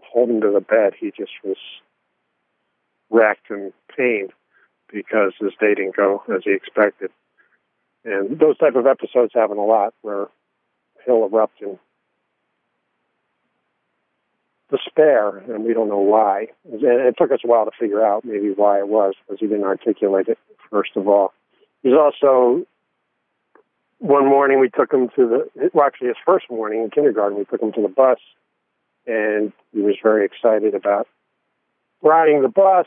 hold 0.00 0.28
him 0.28 0.40
to 0.42 0.50
the 0.52 0.60
bed. 0.60 0.92
He 0.98 1.10
just 1.10 1.32
was 1.42 1.56
racked 3.10 3.50
in 3.50 3.72
pain 3.96 4.28
because 4.92 5.32
his 5.40 5.52
day 5.58 5.74
didn't 5.74 5.96
go 5.96 6.22
as 6.34 6.42
he 6.44 6.52
expected. 6.52 7.10
And 8.04 8.38
those 8.38 8.58
type 8.58 8.76
of 8.76 8.86
episodes 8.86 9.32
happen 9.34 9.56
a 9.56 9.64
lot 9.64 9.94
where 10.02 10.26
he'll 11.06 11.24
erupt 11.24 11.62
in 11.62 11.78
despair, 14.76 15.38
and 15.38 15.64
we 15.64 15.74
don't 15.74 15.88
know 15.88 15.98
why. 15.98 16.48
And 16.70 16.82
it 16.82 17.16
took 17.18 17.30
us 17.30 17.40
a 17.44 17.46
while 17.46 17.64
to 17.64 17.70
figure 17.78 18.04
out 18.04 18.24
maybe 18.24 18.50
why 18.50 18.78
it 18.78 18.88
was, 18.88 19.14
because 19.20 19.40
he 19.40 19.46
didn't 19.46 19.64
articulate 19.64 20.28
it, 20.28 20.38
first 20.70 20.96
of 20.96 21.06
all. 21.08 21.32
He's 21.82 21.92
also 21.92 22.66
one 23.98 24.26
morning 24.26 24.60
we 24.60 24.68
took 24.68 24.92
him 24.92 25.08
to 25.16 25.48
the 25.54 25.70
well 25.72 25.86
actually 25.86 26.08
his 26.08 26.16
first 26.26 26.50
morning 26.50 26.82
in 26.82 26.90
kindergarten 26.90 27.38
we 27.38 27.44
took 27.44 27.62
him 27.62 27.72
to 27.72 27.80
the 27.80 27.88
bus 27.88 28.18
and 29.06 29.52
he 29.72 29.80
was 29.80 29.96
very 30.02 30.26
excited 30.26 30.74
about 30.74 31.08
riding 32.02 32.42
the 32.42 32.48
bus 32.48 32.86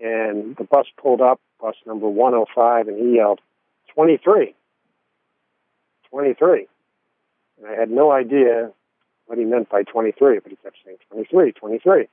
and 0.00 0.56
the 0.56 0.64
bus 0.64 0.86
pulled 1.00 1.20
up 1.20 1.40
bus 1.60 1.74
number 1.86 2.08
105 2.08 2.88
and 2.88 2.98
he 2.98 3.16
yelled 3.16 3.40
23 3.94 4.54
23 6.10 6.66
and 7.58 7.66
i 7.66 7.78
had 7.78 7.90
no 7.90 8.10
idea 8.10 8.70
what 9.28 9.38
he 9.38 9.44
meant 9.44 9.68
by 9.68 9.82
23 9.84 10.40
but 10.40 10.50
he 10.50 10.56
kept 10.56 10.76
saying 10.84 10.96
23 11.10 11.52
23 11.52 12.08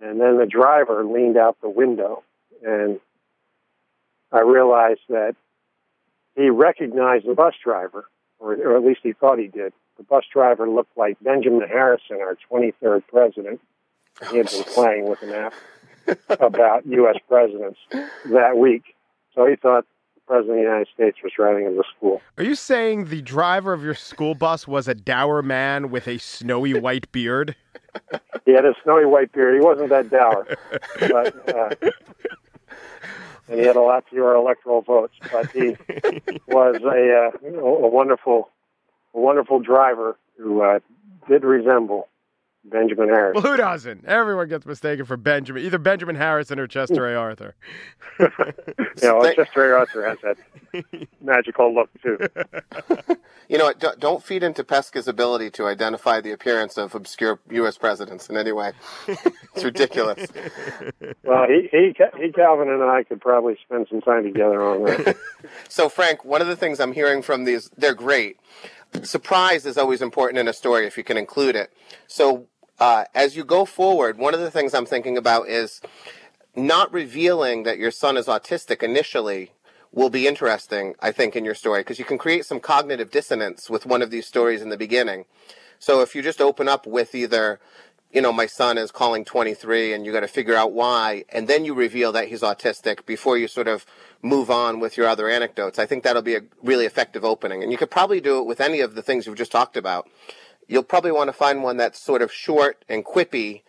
and 0.00 0.20
then 0.20 0.38
the 0.38 0.46
driver 0.46 1.04
leaned 1.04 1.36
out 1.36 1.56
the 1.62 1.70
window 1.70 2.22
and 2.62 3.00
i 4.32 4.40
realized 4.40 5.00
that 5.08 5.36
he 6.36 6.48
recognized 6.48 7.26
the 7.26 7.34
bus 7.34 7.54
driver, 7.62 8.06
or, 8.38 8.54
or 8.54 8.76
at 8.76 8.84
least 8.84 9.00
he 9.02 9.12
thought 9.12 9.38
he 9.38 9.48
did. 9.48 9.72
The 9.98 10.04
bus 10.04 10.24
driver 10.32 10.68
looked 10.68 10.96
like 10.96 11.18
Benjamin 11.20 11.68
Harrison, 11.68 12.18
our 12.20 12.36
23rd 12.50 13.02
president. 13.08 13.60
He 14.30 14.38
had 14.38 14.50
been 14.50 14.64
playing 14.64 15.08
with 15.08 15.22
an 15.22 15.30
app 15.30 15.54
about 16.40 16.86
U.S. 16.86 17.16
presidents 17.28 17.78
that 18.26 18.56
week. 18.56 18.94
So 19.34 19.46
he 19.46 19.56
thought 19.56 19.86
president 20.30 20.58
of 20.58 20.62
the 20.62 20.62
United 20.62 20.88
States 20.94 21.18
was 21.24 21.32
driving 21.34 21.66
in 21.66 21.76
the 21.76 21.82
school. 21.96 22.22
Are 22.38 22.44
you 22.44 22.54
saying 22.54 23.06
the 23.06 23.20
driver 23.20 23.72
of 23.72 23.82
your 23.82 23.94
school 23.94 24.36
bus 24.36 24.68
was 24.68 24.86
a 24.86 24.94
dour 24.94 25.42
man 25.42 25.90
with 25.90 26.06
a 26.06 26.18
snowy 26.18 26.78
white 26.78 27.10
beard? 27.12 27.56
He 28.46 28.52
had 28.52 28.64
a 28.64 28.72
snowy 28.84 29.04
white 29.04 29.32
beard. 29.32 29.54
He 29.54 29.60
wasn't 29.60 29.90
that 29.90 30.10
dour. 30.10 30.46
But, 31.00 31.54
uh, 31.54 31.74
and 33.48 33.60
he 33.60 33.66
had 33.66 33.74
a 33.74 33.80
lot 33.80 34.04
fewer 34.08 34.32
electoral 34.34 34.80
votes. 34.80 35.14
But 35.32 35.50
he 35.50 35.76
was 36.46 36.76
a, 36.82 37.42
uh, 37.44 37.48
a 37.60 37.88
wonderful, 37.88 38.48
a 39.12 39.18
wonderful 39.18 39.58
driver 39.58 40.16
who 40.38 40.62
uh, 40.62 40.78
did 41.28 41.42
resemble 41.42 42.08
Benjamin 42.64 43.08
Harris. 43.08 43.34
Well, 43.34 43.52
who 43.52 43.56
doesn't? 43.56 44.04
Everyone 44.04 44.48
gets 44.48 44.66
mistaken 44.66 45.04
for 45.04 45.16
Benjamin, 45.16 45.64
either 45.64 45.78
Benjamin 45.78 46.16
Harrison 46.16 46.58
or 46.58 46.66
Chester 46.66 47.06
A. 47.06 47.16
Arthur. 47.16 47.54
yeah, 48.20 48.26
know, 49.02 49.32
Chester 49.32 49.72
A. 49.72 49.78
Arthur 49.78 50.08
has 50.08 50.18
that 50.22 51.08
magical 51.20 51.74
look 51.74 51.90
too. 52.02 52.18
You 53.50 53.58
know, 53.58 53.64
what, 53.64 53.98
don't 53.98 54.22
feed 54.22 54.44
into 54.44 54.62
Pesca's 54.62 55.08
ability 55.08 55.50
to 55.50 55.66
identify 55.66 56.20
the 56.20 56.30
appearance 56.30 56.78
of 56.78 56.94
obscure 56.94 57.40
U.S. 57.50 57.76
presidents 57.76 58.28
in 58.28 58.36
any 58.36 58.52
way. 58.52 58.74
it's 59.08 59.64
ridiculous. 59.64 60.30
Well, 61.24 61.46
he, 61.48 61.68
he, 61.72 61.92
he, 62.16 62.30
Calvin, 62.30 62.68
and 62.68 62.80
I 62.84 63.02
could 63.02 63.20
probably 63.20 63.58
spend 63.64 63.88
some 63.90 64.02
time 64.02 64.22
together 64.22 64.62
on 64.62 64.84
that. 64.84 65.16
so, 65.68 65.88
Frank, 65.88 66.24
one 66.24 66.40
of 66.40 66.46
the 66.46 66.54
things 66.54 66.78
I'm 66.78 66.92
hearing 66.92 67.22
from 67.22 67.42
these, 67.42 67.70
they're 67.76 67.92
great. 67.92 68.38
Surprise 69.02 69.66
is 69.66 69.76
always 69.76 70.00
important 70.00 70.38
in 70.38 70.46
a 70.46 70.52
story 70.52 70.86
if 70.86 70.96
you 70.96 71.02
can 71.02 71.16
include 71.16 71.56
it. 71.56 71.72
So, 72.06 72.46
uh, 72.80 73.04
as 73.14 73.36
you 73.36 73.44
go 73.44 73.64
forward, 73.64 74.18
one 74.18 74.34
of 74.34 74.40
the 74.40 74.50
things 74.50 74.74
I'm 74.74 74.86
thinking 74.86 75.18
about 75.18 75.48
is 75.48 75.80
not 76.56 76.92
revealing 76.92 77.62
that 77.64 77.78
your 77.78 77.90
son 77.90 78.16
is 78.16 78.26
autistic 78.26 78.82
initially 78.82 79.52
will 79.92 80.10
be 80.10 80.26
interesting, 80.26 80.94
I 81.00 81.12
think, 81.12 81.36
in 81.36 81.44
your 81.44 81.54
story 81.54 81.80
because 81.80 81.98
you 81.98 82.04
can 82.04 82.18
create 82.18 82.46
some 82.46 82.58
cognitive 82.58 83.10
dissonance 83.10 83.68
with 83.68 83.86
one 83.86 84.02
of 84.02 84.10
these 84.10 84.26
stories 84.26 84.62
in 84.62 84.70
the 84.70 84.76
beginning. 84.76 85.26
So 85.78 86.00
if 86.00 86.14
you 86.14 86.22
just 86.22 86.40
open 86.40 86.68
up 86.68 86.86
with 86.86 87.14
either, 87.14 87.60
you 88.12 88.20
know, 88.20 88.32
my 88.32 88.46
son 88.46 88.78
is 88.78 88.90
calling 88.90 89.24
23 89.24 89.92
and 89.92 90.06
you 90.06 90.12
got 90.12 90.20
to 90.20 90.28
figure 90.28 90.54
out 90.54 90.72
why, 90.72 91.24
and 91.28 91.48
then 91.48 91.64
you 91.64 91.74
reveal 91.74 92.12
that 92.12 92.28
he's 92.28 92.42
autistic 92.42 93.04
before 93.04 93.36
you 93.36 93.48
sort 93.48 93.68
of 93.68 93.84
move 94.22 94.50
on 94.50 94.80
with 94.80 94.96
your 94.96 95.06
other 95.06 95.28
anecdotes, 95.28 95.78
I 95.78 95.86
think 95.86 96.04
that'll 96.04 96.22
be 96.22 96.36
a 96.36 96.42
really 96.62 96.86
effective 96.86 97.24
opening. 97.24 97.62
And 97.62 97.72
you 97.72 97.78
could 97.78 97.90
probably 97.90 98.20
do 98.20 98.38
it 98.38 98.46
with 98.46 98.60
any 98.60 98.80
of 98.80 98.94
the 98.94 99.02
things 99.02 99.26
you've 99.26 99.36
just 99.36 99.52
talked 99.52 99.76
about 99.76 100.08
you'll 100.70 100.84
probably 100.84 101.10
want 101.10 101.28
to 101.28 101.32
find 101.32 101.62
one 101.62 101.76
that's 101.76 101.98
sort 101.98 102.22
of 102.22 102.32
short 102.32 102.84
and 102.88 103.04
quippy 103.04 103.62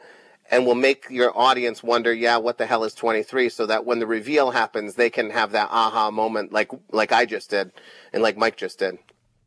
and 0.52 0.66
will 0.66 0.76
make 0.76 1.08
your 1.10 1.36
audience 1.36 1.82
wonder, 1.82 2.14
yeah, 2.14 2.38
what 2.38 2.60
the 2.60 2.66
hell 2.68 2.84
is 2.84 2.94
23? 2.94 3.50
So 3.50 3.66
that 3.66 3.86
when 3.86 4.00
the 4.00 4.06
reveal 4.06 4.52
happens, 4.52 4.94
they 4.94 5.10
can 5.10 5.32
have 5.32 5.52
that 5.54 5.70
aha 5.72 6.12
moment 6.12 6.54
like, 6.54 6.70
like 6.92 7.12
I 7.12 7.26
just 7.26 7.50
did 7.50 7.72
and 8.14 8.22
like 8.22 8.38
Mike 8.38 8.56
just 8.56 8.80
did 8.80 9.00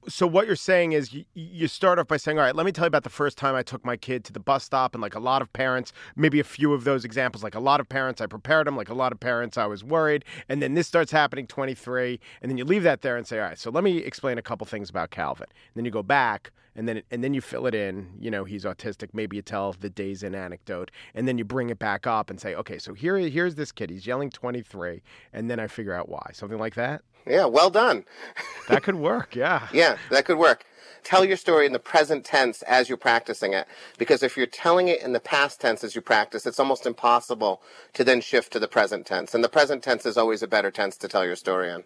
so 0.09 0.27
what 0.27 0.47
you're 0.47 0.57
saying 0.57 0.93
is 0.93 1.13
you, 1.13 1.25
you 1.35 1.69
start 1.69 1.99
off 1.99 2.09
by 2.09 2.17
saying, 2.17 2.39
all 2.39 2.45
right, 2.45 2.55
let 2.55 2.67
me 2.67 2.73
tell 2.73 2.85
you 2.85 2.89
about 2.89 3.05
the 3.05 3.11
first 3.11 3.39
time 3.39 3.55
I 3.55 3.63
took 3.63 3.85
my 3.85 3.97
kid 3.97 4.25
to 4.25 4.33
the 4.33 4.41
bus 4.41 4.65
stop, 4.65 4.95
and 4.95 5.03
like 5.03 5.15
a 5.15 5.21
lot 5.21 5.43
of 5.43 5.53
parents, 5.53 5.93
maybe 6.17 6.41
a 6.41 6.45
few 6.45 6.73
of 6.73 6.85
those 6.85 7.05
examples, 7.05 7.43
like 7.43 7.55
a 7.55 7.61
lot 7.61 7.81
of 7.81 7.89
parents, 7.89 8.21
I 8.21 8.27
prepared 8.27 8.67
them, 8.67 8.77
like 8.77 8.89
a 8.89 8.95
lot 8.95 9.13
of 9.13 9.21
parents, 9.21 9.59
I 9.59 9.67
was 9.67 9.83
worried, 9.83 10.25
and 10.49 10.63
then 10.63 10.75
this 10.75 10.87
starts 10.87 11.13
happening 11.13 11.47
23, 11.47 12.21
and 12.43 12.51
then 12.51 12.59
you 12.59 12.65
leave 12.65 12.83
that 12.83 13.03
there 13.03 13.17
and 13.17 13.27
say, 13.27 13.39
all 13.39 13.49
right, 13.49 13.59
so 13.59 13.71
let 13.71 13.85
me 13.85 13.99
explain 13.99 14.39
a 14.39 14.43
couple 14.43 14.67
things 14.67 14.91
about 14.91 15.11
Calvin. 15.11 15.47
And 15.51 15.75
then 15.77 15.85
you 15.85 15.91
go 15.91 16.03
back, 16.03 16.53
and 16.77 16.89
then 16.89 17.03
and 17.11 17.23
then 17.23 17.35
you 17.35 17.41
fill 17.41 17.67
it 17.67 17.75
in. 17.75 18.11
You 18.19 18.31
know, 18.31 18.45
he's 18.45 18.65
autistic. 18.65 19.11
Maybe 19.13 19.37
you 19.37 19.43
tell 19.43 19.75
the 19.79 19.91
Days 19.91 20.23
Inn 20.23 20.35
anecdote, 20.35 20.91
and 21.15 21.29
then 21.29 21.39
you 21.39 21.45
bring 21.45 21.71
it 21.71 21.79
back 21.79 22.07
up 22.07 22.31
and 22.31 22.41
say, 22.41 22.55
okay, 22.55 22.79
so 22.79 22.95
here 22.95 23.17
here's 23.17 23.55
this 23.55 23.73
kid. 23.73 23.91
He's 23.91 24.07
yelling 24.07 24.31
23, 24.31 25.03
and 25.33 25.51
then 25.51 25.61
I 25.61 25.67
figure 25.67 25.95
out 25.95 26.09
why. 26.09 26.31
Something 26.33 26.59
like 26.59 26.75
that. 26.75 27.03
Yeah, 27.27 27.47
well 27.47 27.71
done. 27.71 28.05
that 28.69 28.83
could 28.83 28.97
work, 28.97 29.35
yeah. 29.35 29.69
Yeah, 29.73 29.97
that 30.11 30.25
could 30.25 30.39
work. 30.39 30.65
Tell 31.05 31.25
your 31.25 31.37
story 31.37 31.67
in 31.67 31.73
the 31.73 31.79
present 31.79 32.25
tense 32.25 32.63
as 32.63 32.89
you're 32.89 32.97
practicing 32.97 33.53
it. 33.53 33.67
Because 33.99 34.23
if 34.23 34.37
you're 34.37 34.47
telling 34.47 34.89
it 34.89 35.03
in 35.03 35.13
the 35.13 35.21
past 35.21 35.61
tense 35.61 35.85
as 35.85 35.95
you 35.95 36.01
practice, 36.01 36.47
it's 36.47 36.59
almost 36.59 36.87
impossible 36.87 37.63
to 37.93 38.05
then 38.05 38.23
shift 38.23 38.53
to 38.55 38.59
the 38.59 38.69
present 38.69 39.07
tense. 39.07 39.35
And 39.35 39.45
the 39.45 39.51
present 39.51 39.83
tense 39.83 40.07
is 40.07 40.17
always 40.17 40.43
a 40.43 40.49
better 40.49 40.71
tense 40.71 40.97
to 40.99 41.09
tell 41.09 41.25
your 41.25 41.37
story 41.37 41.71
in. 41.71 41.85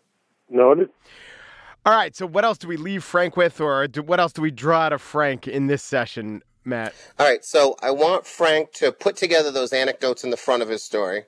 Noted. 0.48 0.90
All 1.84 1.94
right, 1.94 2.14
so 2.14 2.26
what 2.26 2.44
else 2.44 2.58
do 2.58 2.68
we 2.68 2.76
leave 2.76 3.02
Frank 3.02 3.36
with, 3.36 3.60
or 3.60 3.88
do, 3.88 4.02
what 4.02 4.20
else 4.20 4.32
do 4.32 4.42
we 4.42 4.50
draw 4.50 4.82
out 4.82 4.92
of 4.92 5.00
Frank 5.00 5.48
in 5.48 5.68
this 5.68 5.82
session, 5.82 6.42
Matt? 6.64 6.94
All 7.18 7.26
right, 7.26 7.44
so 7.44 7.76
I 7.82 7.90
want 7.90 8.26
Frank 8.26 8.72
to 8.74 8.92
put 8.92 9.16
together 9.16 9.50
those 9.50 9.72
anecdotes 9.72 10.22
in 10.22 10.30
the 10.30 10.36
front 10.36 10.62
of 10.62 10.68
his 10.68 10.82
story. 10.82 11.24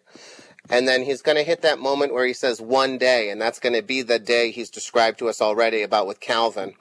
And 0.69 0.87
then 0.87 1.03
he's 1.03 1.23
going 1.23 1.37
to 1.37 1.43
hit 1.43 1.63
that 1.63 1.79
moment 1.79 2.13
where 2.13 2.27
he 2.27 2.33
says 2.33 2.61
one 2.61 2.99
day, 2.99 3.31
and 3.31 3.41
that's 3.41 3.59
going 3.59 3.75
to 3.75 3.83
be 3.83 4.03
the 4.03 4.19
day 4.19 4.51
he's 4.51 4.71
described 4.71 5.19
to 5.21 5.29
us 5.29 5.41
already 5.41 5.83
about 5.83 6.07
with 6.07 6.21
Calvin. 6.21 6.75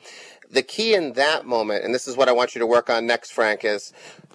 The 0.51 0.63
key 0.63 0.93
in 0.93 1.13
that 1.13 1.45
moment, 1.45 1.85
and 1.85 1.93
this 1.93 2.07
is 2.07 2.17
what 2.17 2.27
I 2.27 2.33
want 2.33 2.55
you 2.55 2.59
to 2.59 2.67
work 2.67 2.89
on 2.89 3.05
next, 3.05 3.31
Frank, 3.31 3.63
is 3.63 3.93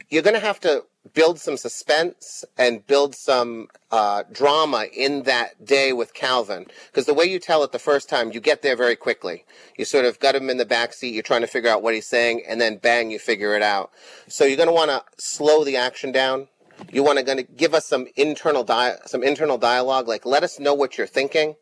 you're 0.08 0.22
going 0.22 0.34
to 0.34 0.40
have 0.40 0.60
to 0.60 0.84
build 1.12 1.38
some 1.38 1.56
suspense 1.56 2.44
and 2.56 2.86
build 2.86 3.14
some 3.14 3.68
uh, 3.90 4.22
drama 4.32 4.86
in 4.96 5.24
that 5.24 5.64
day 5.64 5.92
with 5.92 6.14
Calvin. 6.14 6.66
Because 6.86 7.06
the 7.06 7.14
way 7.14 7.24
you 7.24 7.38
tell 7.38 7.62
it 7.62 7.72
the 7.72 7.78
first 7.78 8.08
time, 8.08 8.32
you 8.32 8.40
get 8.40 8.62
there 8.62 8.76
very 8.76 8.96
quickly. 8.96 9.44
You 9.76 9.84
sort 9.84 10.06
of 10.06 10.18
got 10.18 10.34
him 10.34 10.48
in 10.48 10.56
the 10.56 10.64
back 10.64 10.92
seat, 10.92 11.14
you're 11.14 11.22
trying 11.22 11.42
to 11.42 11.46
figure 11.46 11.70
out 11.70 11.82
what 11.82 11.94
he's 11.94 12.06
saying, 12.06 12.42
and 12.48 12.60
then 12.60 12.78
bang, 12.78 13.10
you 13.10 13.18
figure 13.18 13.54
it 13.54 13.62
out. 13.62 13.90
So 14.28 14.44
you're 14.44 14.56
going 14.56 14.68
to 14.68 14.74
want 14.74 14.90
to 14.90 15.04
slow 15.18 15.64
the 15.64 15.76
action 15.76 16.10
down 16.10 16.48
you 16.92 17.02
want 17.02 17.24
to 17.24 17.42
give 17.42 17.74
us 17.74 17.86
some 17.86 18.06
internal 18.16 18.64
di- 18.64 18.96
some 19.06 19.22
internal 19.22 19.58
dialogue, 19.58 20.08
like 20.08 20.24
let 20.26 20.42
us 20.42 20.58
know 20.58 20.74
what 20.74 20.98
you're 20.98 21.06
thinking. 21.06 21.54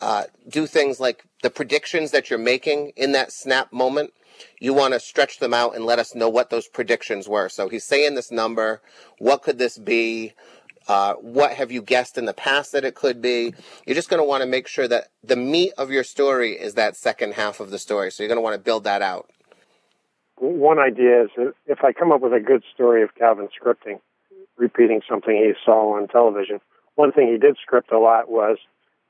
Uh, 0.00 0.24
do 0.48 0.66
things 0.66 0.98
like 0.98 1.24
the 1.42 1.50
predictions 1.50 2.10
that 2.10 2.30
you're 2.30 2.38
making 2.38 2.92
in 2.96 3.12
that 3.12 3.32
snap 3.32 3.72
moment. 3.72 4.12
You 4.58 4.72
want 4.72 4.94
to 4.94 5.00
stretch 5.00 5.38
them 5.38 5.52
out 5.52 5.74
and 5.74 5.84
let 5.84 5.98
us 5.98 6.14
know 6.14 6.30
what 6.30 6.48
those 6.48 6.66
predictions 6.66 7.28
were. 7.28 7.50
So 7.50 7.68
he's 7.68 7.84
saying 7.84 8.14
this 8.14 8.30
number. 8.30 8.80
What 9.18 9.42
could 9.42 9.58
this 9.58 9.76
be? 9.76 10.32
Uh, 10.88 11.14
what 11.14 11.52
have 11.52 11.70
you 11.70 11.82
guessed 11.82 12.16
in 12.16 12.24
the 12.24 12.32
past 12.32 12.72
that 12.72 12.84
it 12.84 12.94
could 12.94 13.20
be? 13.20 13.52
You're 13.86 13.94
just 13.94 14.08
going 14.08 14.22
to 14.22 14.26
want 14.26 14.42
to 14.42 14.48
make 14.48 14.66
sure 14.66 14.88
that 14.88 15.08
the 15.22 15.36
meat 15.36 15.72
of 15.76 15.90
your 15.90 16.02
story 16.02 16.52
is 16.52 16.74
that 16.74 16.96
second 16.96 17.34
half 17.34 17.60
of 17.60 17.70
the 17.70 17.78
story. 17.78 18.10
So 18.10 18.22
you're 18.22 18.28
going 18.28 18.38
to 18.38 18.42
want 18.42 18.54
to 18.54 18.60
build 18.60 18.84
that 18.84 19.02
out. 19.02 19.28
One 20.36 20.78
idea 20.78 21.24
is 21.24 21.30
if 21.66 21.84
I 21.84 21.92
come 21.92 22.12
up 22.12 22.22
with 22.22 22.32
a 22.32 22.40
good 22.40 22.64
story 22.74 23.02
of 23.02 23.14
Calvin 23.14 23.48
scripting, 23.48 24.00
repeating 24.60 25.00
something 25.08 25.34
he 25.34 25.52
saw 25.64 25.96
on 25.96 26.06
television. 26.06 26.60
One 26.94 27.12
thing 27.12 27.28
he 27.32 27.38
did 27.38 27.56
script 27.60 27.90
a 27.90 27.98
lot 27.98 28.30
was 28.30 28.58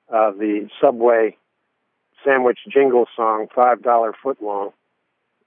uh, 0.08 0.30
the 0.30 0.68
Subway 0.80 1.36
sandwich 2.24 2.58
jingle 2.68 3.06
song, 3.16 3.48
Five 3.54 3.82
Dollar 3.82 4.14
Foot 4.22 4.42
Long. 4.42 4.70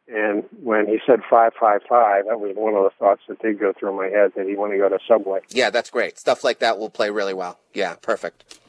And 0.07 0.43
when 0.61 0.85
he 0.85 0.99
said 1.05 1.21
555, 1.29 2.25
that 2.27 2.39
was 2.39 2.53
one 2.57 2.75
of 2.75 2.83
the 2.83 2.89
thoughts 2.99 3.21
that 3.29 3.41
did 3.41 3.57
go 3.57 3.71
through 3.71 3.95
my 3.95 4.07
head 4.07 4.33
that 4.35 4.45
he 4.45 4.55
wanted 4.55 4.73
to 4.73 4.79
go 4.79 4.89
to 4.89 4.99
Subway. 5.07 5.39
Yeah, 5.49 5.69
that's 5.69 5.89
great. 5.89 6.19
Stuff 6.19 6.43
like 6.43 6.59
that 6.59 6.77
will 6.77 6.89
play 6.89 7.09
really 7.09 7.33
well. 7.33 7.57
Yeah, 7.73 7.95
perfect. 7.95 8.59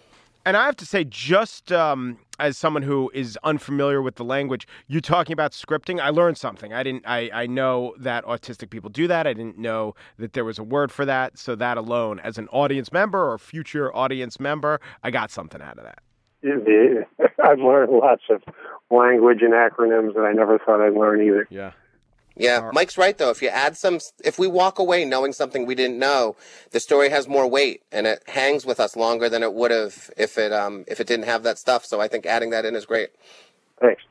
And 0.47 0.57
I 0.57 0.67
have 0.67 0.77
to 0.77 0.87
say, 0.87 1.05
just 1.05 1.73
um, 1.73 2.19
as 2.39 2.59
someone 2.59 2.83
who 2.83 3.11
is 3.15 3.39
unfamiliar 3.45 4.03
with 4.03 4.17
the 4.17 4.25
language, 4.25 4.67
you 4.89 5.01
talking 5.01 5.33
about 5.33 5.53
scripting, 5.53 6.01
I 6.01 6.11
learned 6.11 6.37
something. 6.37 6.73
I 6.73 6.83
didn't. 6.83 7.05
I, 7.07 7.31
I 7.33 7.47
know 7.47 7.95
that 7.99 8.25
autistic 8.25 8.69
people 8.71 8.91
do 8.91 9.07
that. 9.09 9.27
I 9.27 9.33
didn't 9.33 9.59
know 9.59 9.95
that 10.19 10.35
there 10.35 10.45
was 10.45 10.59
a 10.59 10.63
word 10.63 10.93
for 10.93 11.07
that. 11.07 11.39
So 11.39 11.55
that 11.57 11.79
alone, 11.79 12.21
as 12.21 12.37
an 12.37 12.49
audience 12.49 12.93
member 12.93 13.31
or 13.31 13.39
future 13.39 13.95
audience 13.95 14.39
member, 14.39 14.81
I 15.03 15.11
got 15.11 15.31
something 15.31 15.63
out 15.63 15.79
of 15.79 15.85
that. 15.85 16.01
I've 17.43 17.59
learned 17.59 17.93
lots 17.93 18.25
of 18.29 18.43
language 18.91 19.39
and 19.41 19.55
acronyms 19.55 20.15
that 20.15 20.27
I 20.29 20.33
never 20.33 20.59
thought 20.59 20.87
I'd 20.87 20.93
learn 20.93 21.23
either. 21.23 21.47
Yeah. 21.49 21.73
Yeah, 22.37 22.71
Mike's 22.73 22.99
right 22.99 23.17
though. 23.17 23.31
If 23.31 23.43
you 23.43 23.49
add 23.49 23.77
some, 23.77 24.01
if 24.25 24.39
we 24.39 24.49
walk 24.49 24.79
away 24.79 25.05
knowing 25.05 25.33
something 25.33 25.67
we 25.67 25.77
didn't 25.77 25.99
know, 25.99 26.37
the 26.73 26.81
story 26.81 27.09
has 27.11 27.29
more 27.29 27.49
weight 27.49 27.83
and 27.93 28.07
it 28.07 28.25
hangs 28.27 28.67
with 28.67 28.81
us 28.81 28.97
longer 28.97 29.29
than 29.29 29.43
it 29.43 29.55
would 29.55 29.71
have 29.71 30.11
if 30.17 30.37
it 30.37 30.53
um 30.53 30.85
if 30.89 31.01
it 31.01 31.07
didn't 31.07 31.27
have 31.27 31.45
that 31.45 31.59
stuff. 31.59 31.85
So 31.85 32.01
I 32.01 32.09
think 32.09 32.27
adding 32.27 32.51
that 32.51 32.65
in 32.65 32.75
is 32.75 32.87
great. 32.87 33.11
Thanks. 33.81 34.03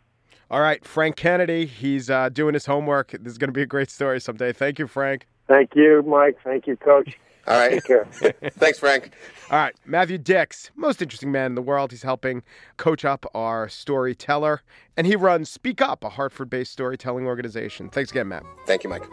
All 0.49 0.61
right, 0.61 0.85
Frank 0.85 1.15
Kennedy. 1.15 1.65
He's 1.65 2.09
uh, 2.09 2.29
doing 2.29 2.53
his 2.53 2.67
homework. 2.67 3.11
This 3.11 3.31
is 3.31 3.37
going 3.37 3.47
to 3.47 3.53
be 3.53 3.63
a 3.63 3.65
great 3.65 3.89
story 3.89 4.21
someday. 4.21 4.53
Thank 4.53 4.77
you, 4.77 4.87
Frank. 4.87 5.25
Thank 5.47 5.71
you, 5.75 6.03
Mike. 6.05 6.37
Thank 6.43 6.67
you, 6.67 6.77
Coach. 6.77 7.17
All 7.47 7.59
right. 7.59 7.71
Take 7.71 7.83
care. 7.83 8.05
Thanks, 8.53 8.79
Frank. 8.79 9.11
All 9.51 9.59
right, 9.59 9.75
Matthew 9.85 10.17
Dicks, 10.17 10.71
most 10.75 11.01
interesting 11.01 11.31
man 11.31 11.47
in 11.47 11.55
the 11.55 11.61
world. 11.61 11.91
He's 11.91 12.03
helping 12.03 12.41
coach 12.77 13.03
up 13.05 13.25
our 13.35 13.67
storyteller, 13.67 14.61
and 14.95 15.05
he 15.05 15.15
runs 15.15 15.49
Speak 15.49 15.81
Up, 15.81 16.03
a 16.03 16.09
Hartford 16.09 16.49
based 16.49 16.71
storytelling 16.71 17.27
organization. 17.27 17.89
Thanks 17.89 18.11
again, 18.11 18.29
Matt. 18.29 18.43
Thank 18.65 18.83
you, 18.83 18.89
Mike. 18.89 19.03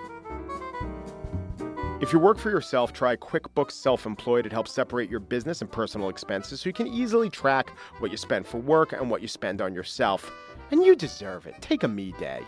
If 2.00 2.14
you 2.14 2.18
work 2.18 2.38
for 2.38 2.48
yourself, 2.48 2.94
try 2.94 3.16
QuickBooks 3.16 3.72
Self 3.72 4.06
Employed. 4.06 4.46
It 4.46 4.52
helps 4.52 4.72
separate 4.72 5.10
your 5.10 5.20
business 5.20 5.60
and 5.60 5.70
personal 5.70 6.08
expenses 6.08 6.62
so 6.62 6.68
you 6.70 6.72
can 6.72 6.86
easily 6.86 7.28
track 7.28 7.70
what 7.98 8.10
you 8.10 8.16
spend 8.16 8.46
for 8.46 8.56
work 8.56 8.92
and 8.92 9.10
what 9.10 9.20
you 9.20 9.28
spend 9.28 9.60
on 9.60 9.74
yourself. 9.74 10.32
And 10.70 10.82
you 10.82 10.96
deserve 10.96 11.46
it. 11.46 11.56
Take 11.60 11.82
a 11.82 11.88
me 11.88 12.14
day. 12.18 12.40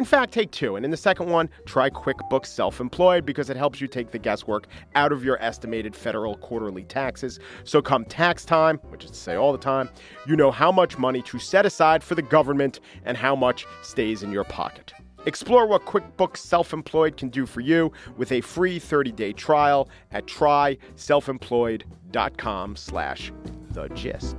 In 0.00 0.04
fact, 0.06 0.32
take 0.32 0.50
two. 0.50 0.74
And 0.76 0.84
in 0.86 0.90
the 0.90 0.96
second 0.96 1.28
one, 1.28 1.50
try 1.66 1.90
QuickBooks 1.90 2.46
Self 2.46 2.80
Employed 2.80 3.26
because 3.26 3.50
it 3.50 3.56
helps 3.58 3.82
you 3.82 3.86
take 3.86 4.10
the 4.10 4.18
guesswork 4.18 4.66
out 4.94 5.12
of 5.12 5.22
your 5.22 5.36
estimated 5.42 5.94
federal 5.94 6.38
quarterly 6.38 6.84
taxes. 6.84 7.38
So 7.64 7.82
come 7.82 8.06
tax 8.06 8.46
time, 8.46 8.78
which 8.88 9.04
is 9.04 9.10
to 9.10 9.16
say 9.18 9.34
all 9.34 9.52
the 9.52 9.58
time, 9.58 9.90
you 10.26 10.36
know 10.36 10.50
how 10.50 10.72
much 10.72 10.96
money 10.96 11.20
to 11.20 11.38
set 11.38 11.66
aside 11.66 12.02
for 12.02 12.14
the 12.14 12.22
government 12.22 12.80
and 13.04 13.14
how 13.14 13.36
much 13.36 13.66
stays 13.82 14.22
in 14.22 14.32
your 14.32 14.44
pocket. 14.44 14.94
Explore 15.26 15.66
what 15.66 15.84
QuickBooks 15.84 16.38
Self-Employed 16.38 17.18
can 17.18 17.28
do 17.28 17.44
for 17.44 17.60
you 17.60 17.92
with 18.16 18.32
a 18.32 18.40
free 18.40 18.80
30-day 18.80 19.34
trial 19.34 19.86
at 20.12 20.24
tryselfemployed.com 20.24 22.76
slash 22.76 23.32
the 23.72 23.88
gist. 23.88 24.36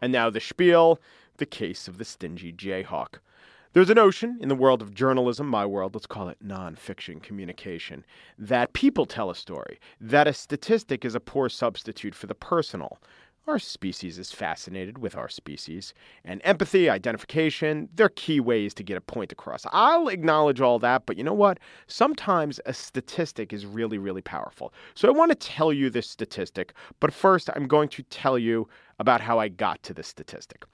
And 0.00 0.12
now 0.12 0.30
the 0.30 0.40
spiel, 0.40 1.00
the 1.38 1.46
case 1.46 1.88
of 1.88 1.98
the 1.98 2.04
stingy 2.04 2.52
Jayhawk. 2.52 3.18
There's 3.72 3.90
a 3.90 3.94
notion 3.94 4.38
in 4.40 4.48
the 4.48 4.54
world 4.54 4.80
of 4.80 4.94
journalism, 4.94 5.48
my 5.48 5.66
world, 5.66 5.94
let's 5.94 6.06
call 6.06 6.30
it 6.30 6.38
nonfiction 6.42 7.22
communication, 7.22 8.06
that 8.38 8.72
people 8.72 9.04
tell 9.04 9.28
a 9.28 9.34
story, 9.34 9.78
that 10.00 10.26
a 10.26 10.32
statistic 10.32 11.04
is 11.04 11.14
a 11.14 11.20
poor 11.20 11.50
substitute 11.50 12.14
for 12.14 12.26
the 12.26 12.34
personal. 12.34 12.98
Our 13.48 13.60
species 13.60 14.18
is 14.18 14.32
fascinated 14.32 14.98
with 14.98 15.16
our 15.16 15.28
species, 15.28 15.94
and 16.24 16.40
empathy, 16.42 16.90
identification, 16.90 17.88
they're 17.94 18.08
key 18.08 18.40
ways 18.40 18.74
to 18.74 18.82
get 18.82 18.96
a 18.96 19.00
point 19.00 19.30
across. 19.30 19.64
I'll 19.70 20.08
acknowledge 20.08 20.60
all 20.60 20.80
that, 20.80 21.06
but 21.06 21.16
you 21.16 21.22
know 21.22 21.32
what? 21.32 21.60
Sometimes 21.86 22.58
a 22.66 22.74
statistic 22.74 23.52
is 23.52 23.64
really, 23.64 23.98
really 23.98 24.20
powerful. 24.20 24.74
So 24.96 25.06
I 25.06 25.12
want 25.12 25.30
to 25.30 25.36
tell 25.36 25.72
you 25.72 25.90
this 25.90 26.10
statistic, 26.10 26.72
but 26.98 27.12
first 27.12 27.48
I'm 27.54 27.68
going 27.68 27.88
to 27.90 28.02
tell 28.02 28.36
you 28.36 28.66
about 28.98 29.20
how 29.20 29.38
I 29.38 29.46
got 29.46 29.80
to 29.84 29.94
this 29.94 30.08
statistic. 30.08 30.64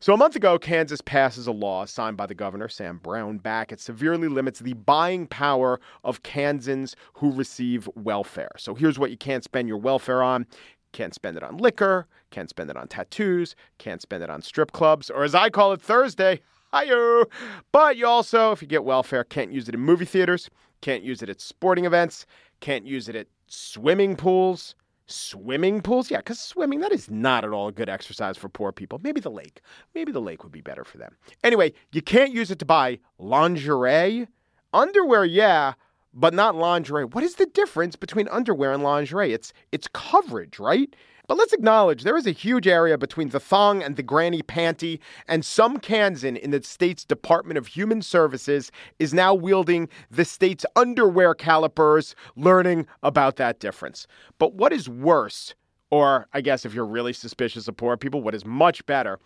So, 0.00 0.14
a 0.14 0.16
month 0.16 0.36
ago, 0.36 0.58
Kansas 0.58 1.00
passes 1.00 1.46
a 1.46 1.52
law 1.52 1.84
signed 1.84 2.16
by 2.16 2.26
the 2.26 2.34
governor, 2.34 2.68
Sam 2.68 3.00
Brownback. 3.02 3.72
It 3.72 3.80
severely 3.80 4.28
limits 4.28 4.60
the 4.60 4.74
buying 4.74 5.26
power 5.26 5.80
of 6.04 6.22
Kansans 6.22 6.96
who 7.14 7.32
receive 7.32 7.88
welfare. 7.94 8.52
So, 8.56 8.74
here's 8.74 8.98
what 8.98 9.10
you 9.10 9.16
can't 9.16 9.44
spend 9.44 9.68
your 9.68 9.78
welfare 9.78 10.22
on 10.22 10.46
can't 10.92 11.14
spend 11.14 11.36
it 11.36 11.42
on 11.42 11.56
liquor, 11.56 12.06
can't 12.30 12.50
spend 12.50 12.70
it 12.70 12.76
on 12.76 12.88
tattoos, 12.88 13.54
can't 13.78 14.02
spend 14.02 14.22
it 14.22 14.30
on 14.30 14.42
strip 14.42 14.72
clubs, 14.72 15.10
or 15.10 15.24
as 15.24 15.34
I 15.34 15.50
call 15.50 15.72
it, 15.72 15.80
Thursday. 15.80 16.40
Hi-yo. 16.72 17.24
But 17.72 17.96
you 17.96 18.06
also, 18.06 18.52
if 18.52 18.62
you 18.62 18.68
get 18.68 18.84
welfare, 18.84 19.24
can't 19.24 19.52
use 19.52 19.68
it 19.68 19.74
in 19.74 19.80
movie 19.80 20.04
theaters, 20.04 20.50
can't 20.80 21.02
use 21.02 21.22
it 21.22 21.28
at 21.28 21.40
sporting 21.40 21.84
events, 21.84 22.26
can't 22.60 22.86
use 22.86 23.08
it 23.08 23.16
at 23.16 23.26
swimming 23.48 24.16
pools, 24.16 24.74
Swimming 25.10 25.82
pools? 25.82 26.08
Yeah, 26.08 26.18
because 26.18 26.38
swimming, 26.38 26.78
that 26.80 26.92
is 26.92 27.10
not 27.10 27.44
at 27.44 27.50
all 27.50 27.66
a 27.66 27.72
good 27.72 27.88
exercise 27.88 28.36
for 28.36 28.48
poor 28.48 28.70
people. 28.70 29.00
Maybe 29.02 29.20
the 29.20 29.30
lake. 29.30 29.60
Maybe 29.92 30.12
the 30.12 30.20
lake 30.20 30.44
would 30.44 30.52
be 30.52 30.60
better 30.60 30.84
for 30.84 30.98
them. 30.98 31.16
Anyway, 31.42 31.72
you 31.90 32.00
can't 32.00 32.32
use 32.32 32.52
it 32.52 32.60
to 32.60 32.64
buy 32.64 33.00
lingerie. 33.18 34.28
Underwear, 34.72 35.24
yeah, 35.24 35.72
but 36.12 36.34
not 36.34 36.54
lingerie. 36.54 37.04
What 37.04 37.24
is 37.24 37.36
the 37.36 37.46
difference 37.46 37.96
between 37.96 38.28
underwear 38.28 38.72
and 38.72 38.82
lingerie? 38.82 39.32
It's 39.32 39.52
it's 39.72 39.88
coverage, 39.92 40.58
right? 40.58 40.94
But 41.30 41.38
let's 41.38 41.52
acknowledge 41.52 42.02
there 42.02 42.16
is 42.16 42.26
a 42.26 42.32
huge 42.32 42.66
area 42.66 42.98
between 42.98 43.28
the 43.28 43.38
thong 43.38 43.84
and 43.84 43.94
the 43.94 44.02
granny 44.02 44.42
panty, 44.42 44.98
and 45.28 45.44
some 45.44 45.76
Kansan 45.76 46.36
in 46.36 46.50
the 46.50 46.60
state's 46.60 47.04
Department 47.04 47.56
of 47.56 47.68
Human 47.68 48.02
Services 48.02 48.72
is 48.98 49.14
now 49.14 49.32
wielding 49.32 49.88
the 50.10 50.24
state's 50.24 50.66
underwear 50.74 51.34
calipers, 51.34 52.16
learning 52.34 52.88
about 53.04 53.36
that 53.36 53.60
difference. 53.60 54.08
But 54.40 54.54
what 54.54 54.72
is 54.72 54.88
worse, 54.88 55.54
or 55.90 56.28
I 56.32 56.40
guess 56.40 56.64
if 56.64 56.72
you're 56.72 56.86
really 56.86 57.12
suspicious 57.12 57.68
of 57.68 57.76
poor 57.76 57.96
people, 57.96 58.22
what 58.22 58.34
is 58.34 58.44
much 58.44 58.84
better 58.86 59.18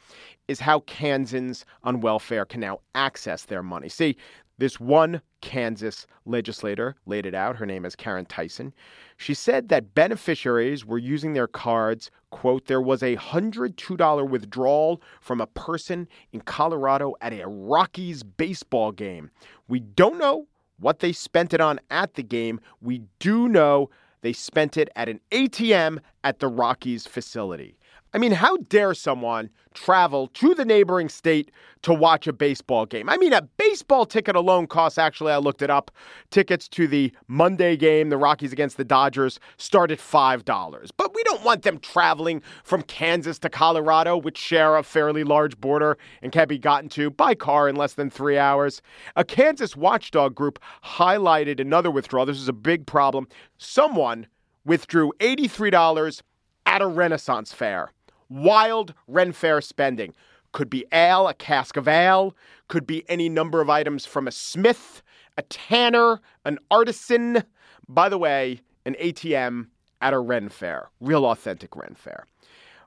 is 0.49 0.61
how 0.61 0.81
Kansans 0.81 1.65
on 1.83 2.01
welfare 2.01 2.45
can 2.45 2.61
now 2.61 2.81
access 2.95 3.45
their 3.45 3.63
money. 3.63 3.89
See, 3.89 4.17
this 4.59 4.79
one 4.79 5.21
Kansas 5.41 6.07
legislator 6.27 6.95
laid 7.07 7.27
it 7.27 7.35
out. 7.35 7.57
Her 7.57 7.67
name 7.67 7.85
is 7.85 7.97
Caryn 7.97 8.27
Tyson. 8.29 8.73
She 9.17 9.35
said 9.35 9.69
that 9.69 9.95
beneficiaries 9.95 10.87
were 10.87 10.99
using 10.99 11.33
their 11.33 11.49
cards. 11.49 12.11
Quote, 12.31 12.67
there 12.67 12.81
was 12.81 13.03
a 13.03 13.17
$102 13.17 14.29
withdrawal 14.29 15.03
from 15.21 15.41
a 15.41 15.47
person 15.49 16.09
in 16.33 16.41
Colorado 16.41 17.15
at 17.21 17.33
a 17.33 17.47
Rockies 17.47 18.23
baseball 18.23 18.93
game. 18.93 19.31
We 19.69 19.81
don't 19.81 20.19
know 20.19 20.47
what 20.79 21.01
they 21.01 21.13
spent 21.13 21.53
it 21.53 21.61
on 21.61 21.81
at 21.91 22.15
the 22.15 22.23
game. 22.23 22.61
We 22.81 23.03
do 23.19 23.49
know 23.49 23.91
they 24.25 24.33
spent 24.33 24.79
it 24.79 24.89
at 24.97 25.07
an 25.11 25.21
ATM 25.33 25.99
at 26.25 26.39
the 26.39 26.49
Rockies 26.49 27.07
facility. 27.07 27.77
I 28.15 28.19
mean, 28.19 28.31
how 28.31 28.59
dare 28.69 28.95
someone 28.95 29.51
travel 29.75 30.29
to 30.29 30.55
the 30.55 30.65
neighboring 30.65 31.09
state 31.09 31.51
to 31.83 31.93
watch 31.93 32.29
a 32.29 32.33
baseball 32.33 32.87
game? 32.87 33.09
I 33.09 33.17
mean, 33.17 33.33
a 33.33 33.43
baseball 33.43 34.07
ticket 34.07 34.37
alone 34.37 34.69
costs, 34.69 34.99
actually, 34.99 35.33
I 35.33 35.39
looked 35.39 35.63
it 35.63 35.69
up. 35.69 35.91
Tickets 36.31 36.69
to 36.69 36.87
the 36.87 37.13
Monday 37.27 37.77
game, 37.77 38.11
the 38.11 38.17
Rockies 38.17 38.53
against 38.53 38.77
the 38.77 38.85
Dodgers, 38.85 39.41
start 39.57 39.91
at 39.91 39.99
$5. 39.99 40.91
But 40.97 41.13
we 41.13 41.25
don't 41.25 41.43
want 41.43 41.63
them 41.63 41.81
traveling 41.81 42.41
from 42.63 42.83
Kansas 42.83 43.41
to 43.41 43.49
Colorado, 43.51 44.17
which 44.17 44.39
share 44.39 44.77
a 44.77 44.85
fairly 44.85 45.25
large 45.25 45.61
border 45.61 45.99
and 46.23 46.31
can 46.31 46.47
be 46.47 46.57
gotten 46.57 46.89
to 46.91 47.11
by 47.11 47.35
car 47.35 47.69
in 47.69 47.75
less 47.75 47.95
than 47.95 48.11
three 48.11 48.39
hours. 48.39 48.81
A 49.17 49.25
Kansas 49.25 49.75
watchdog 49.75 50.37
group 50.37 50.61
highlighted 50.85 51.59
another 51.59 51.91
withdrawal. 51.91 52.27
This 52.27 52.39
is 52.39 52.49
a 52.49 52.53
big 52.53 52.87
problem. 52.87 53.27
Someone 53.59 54.29
withdrew 54.65 55.11
$83 55.19 56.23
at 56.65 56.81
a 56.81 56.87
Renaissance 56.87 57.53
fair 57.53 57.91
wild 58.29 58.95
Ren 59.07 59.33
Fair 59.33 59.61
spending. 59.61 60.15
Could 60.53 60.71
be 60.71 60.85
ale, 60.93 61.27
a 61.27 61.35
cask 61.35 61.77
of 61.77 61.89
ale, 61.89 62.37
could 62.69 62.87
be 62.87 63.05
any 63.09 63.29
number 63.29 63.61
of 63.61 63.69
items 63.69 64.07
from 64.07 64.29
a 64.29 64.33
smith, 64.33 65.03
a 65.37 65.43
tanner, 65.43 66.21
an 66.45 66.59
artisan. 66.71 67.43
By 67.89 68.09
the 68.09 68.19
way, 68.19 68.61
an 68.87 68.95
ATM 69.01 69.67
at 70.01 70.13
a 70.13 70.19
Ren 70.19 70.49
Fair, 70.49 70.91
real 71.01 71.27
authentic 71.27 71.75
Ren 71.75 71.95
Fair. 71.95 72.27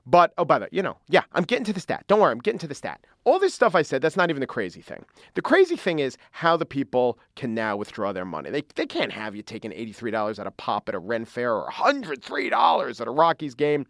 But, 0.06 0.32
oh, 0.38 0.46
by 0.46 0.58
the 0.58 0.62
way, 0.62 0.68
you 0.72 0.82
know, 0.82 0.96
yeah, 1.08 1.24
I'm 1.32 1.44
getting 1.44 1.66
to 1.66 1.72
the 1.74 1.80
stat. 1.80 2.04
Don't 2.06 2.20
worry, 2.20 2.32
I'm 2.32 2.38
getting 2.38 2.58
to 2.60 2.66
the 2.66 2.74
stat. 2.74 3.04
All 3.24 3.38
this 3.38 3.52
stuff 3.52 3.74
I 3.74 3.82
said, 3.82 4.00
that's 4.00 4.16
not 4.16 4.30
even 4.30 4.40
the 4.40 4.46
crazy 4.46 4.80
thing. 4.80 5.04
The 5.34 5.42
crazy 5.42 5.76
thing 5.76 5.98
is 5.98 6.16
how 6.30 6.56
the 6.56 6.64
people 6.64 7.18
can 7.36 7.52
now 7.52 7.76
withdraw 7.76 8.12
their 8.12 8.24
money. 8.24 8.48
They, 8.48 8.62
they 8.74 8.86
can't 8.86 9.12
have 9.12 9.36
you 9.36 9.42
taking 9.42 9.70
$83 9.70 10.38
at 10.38 10.46
a 10.46 10.50
pop 10.50 10.88
at 10.88 10.94
a 10.94 10.98
Ren 10.98 11.26
Fair 11.26 11.52
or 11.54 11.70
$103 11.70 13.00
at 13.00 13.06
a 13.06 13.10
Rockies 13.10 13.54
game 13.54 13.84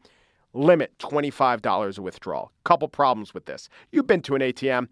limit 0.54 0.96
$25 0.98 1.98
a 1.98 2.02
withdrawal. 2.02 2.52
Couple 2.64 2.88
problems 2.88 3.34
with 3.34 3.46
this. 3.46 3.68
You've 3.92 4.06
been 4.06 4.22
to 4.22 4.34
an 4.34 4.42
ATM. 4.42 4.88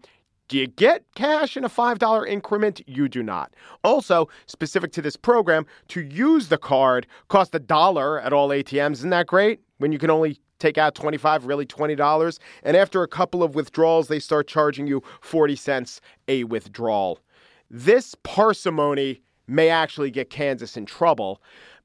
Do 0.47 0.57
you 0.57 0.67
get 0.67 1.03
cash 1.15 1.57
in 1.57 1.65
a 1.65 1.69
$5 1.69 2.27
increment? 2.27 2.81
You 2.87 3.09
do 3.09 3.21
not. 3.21 3.53
Also, 3.83 4.29
specific 4.45 4.93
to 4.93 5.01
this 5.01 5.17
program, 5.17 5.65
to 5.89 6.01
use 6.01 6.47
the 6.47 6.57
card 6.57 7.05
costs 7.27 7.53
a 7.53 7.59
dollar 7.59 8.21
at 8.21 8.31
all 8.31 8.49
ATMs. 8.49 8.93
Isn't 8.93 9.09
that 9.09 9.27
great? 9.27 9.59
When 9.79 9.91
you 9.91 9.99
can 9.99 10.09
only 10.09 10.39
take 10.59 10.77
out 10.77 10.95
25, 10.95 11.45
really 11.45 11.65
$20. 11.65 12.39
And 12.63 12.77
after 12.77 13.03
a 13.03 13.07
couple 13.07 13.43
of 13.43 13.55
withdrawals, 13.55 14.07
they 14.07 14.19
start 14.19 14.47
charging 14.47 14.87
you 14.87 15.03
40 15.21 15.55
cents 15.55 16.01
a 16.27 16.45
withdrawal. 16.45 17.19
This 17.69 18.15
parsimony 18.23 19.21
may 19.47 19.69
actually 19.69 20.11
get 20.11 20.29
Kansas 20.29 20.77
in 20.77 20.85
trouble 20.85 21.41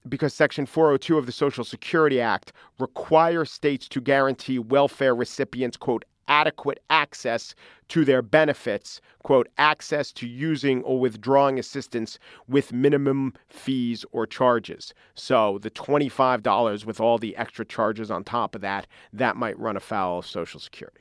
because 0.08 0.34
Section 0.34 0.66
402 0.66 1.18
of 1.18 1.26
the 1.26 1.32
Social 1.32 1.64
Security 1.64 2.20
Act 2.20 2.52
requires 2.78 3.50
states 3.50 3.88
to 3.88 4.00
guarantee 4.00 4.58
welfare 4.58 5.14
recipients, 5.14 5.76
quote, 5.76 6.04
adequate 6.28 6.78
access 6.88 7.54
to 7.88 8.04
their 8.04 8.22
benefits, 8.22 9.00
quote, 9.22 9.48
access 9.58 10.12
to 10.12 10.26
using 10.26 10.82
or 10.82 10.98
withdrawing 10.98 11.58
assistance 11.58 12.18
with 12.48 12.72
minimum 12.72 13.34
fees 13.48 14.04
or 14.12 14.26
charges. 14.26 14.94
So 15.14 15.58
the 15.58 15.70
$25 15.70 16.84
with 16.84 17.00
all 17.00 17.18
the 17.18 17.36
extra 17.36 17.64
charges 17.64 18.10
on 18.10 18.24
top 18.24 18.54
of 18.54 18.60
that, 18.62 18.86
that 19.12 19.36
might 19.36 19.58
run 19.58 19.76
afoul 19.76 20.20
of 20.20 20.26
Social 20.26 20.60
Security. 20.60 21.00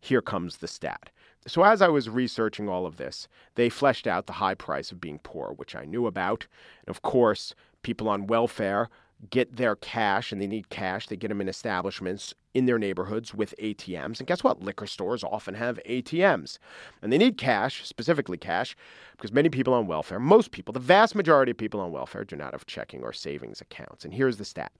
Here 0.00 0.22
comes 0.22 0.58
the 0.58 0.68
stat. 0.68 1.10
So, 1.46 1.62
as 1.62 1.82
I 1.82 1.88
was 1.88 2.08
researching 2.08 2.70
all 2.70 2.86
of 2.86 2.96
this, 2.96 3.28
they 3.54 3.68
fleshed 3.68 4.06
out 4.06 4.26
the 4.26 4.32
high 4.32 4.54
price 4.54 4.90
of 4.90 5.00
being 5.00 5.18
poor, 5.22 5.52
which 5.52 5.76
I 5.76 5.84
knew 5.84 6.06
about. 6.06 6.46
And 6.86 6.94
of 6.94 7.02
course, 7.02 7.54
people 7.84 8.08
on 8.08 8.26
welfare 8.26 8.88
get 9.30 9.56
their 9.56 9.76
cash 9.76 10.32
and 10.32 10.40
they 10.40 10.46
need 10.46 10.68
cash. 10.68 11.06
They 11.06 11.16
get 11.16 11.28
them 11.28 11.40
in 11.40 11.48
establishments 11.48 12.34
in 12.52 12.66
their 12.66 12.78
neighborhoods 12.78 13.34
with 13.34 13.54
ATMs. 13.60 14.18
And 14.18 14.26
guess 14.26 14.44
what? 14.44 14.62
Liquor 14.62 14.86
stores 14.86 15.24
often 15.24 15.54
have 15.54 15.80
ATMs. 15.88 16.58
And 17.02 17.12
they 17.12 17.18
need 17.18 17.38
cash, 17.38 17.86
specifically 17.86 18.36
cash, 18.36 18.76
because 19.12 19.32
many 19.32 19.48
people 19.48 19.74
on 19.74 19.86
welfare, 19.86 20.20
most 20.20 20.50
people, 20.50 20.72
the 20.72 20.80
vast 20.80 21.14
majority 21.14 21.50
of 21.50 21.58
people 21.58 21.80
on 21.80 21.92
welfare 21.92 22.24
do 22.24 22.36
not 22.36 22.52
have 22.52 22.66
checking 22.66 23.02
or 23.02 23.12
savings 23.12 23.60
accounts. 23.60 24.04
And 24.04 24.14
here's 24.14 24.36
the 24.36 24.44
stat. 24.44 24.72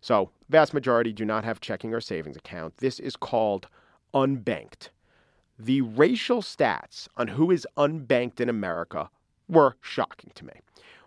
So, 0.00 0.30
vast 0.50 0.74
majority 0.74 1.12
do 1.12 1.24
not 1.24 1.44
have 1.44 1.60
checking 1.60 1.94
or 1.94 2.00
savings 2.00 2.36
account. 2.36 2.76
This 2.78 2.98
is 2.98 3.16
called 3.16 3.68
unbanked. 4.12 4.90
The 5.58 5.80
racial 5.80 6.42
stats 6.42 7.08
on 7.16 7.28
who 7.28 7.50
is 7.50 7.66
unbanked 7.76 8.40
in 8.40 8.48
America 8.48 9.08
were 9.48 9.76
shocking 9.80 10.30
to 10.34 10.44
me. 10.44 10.52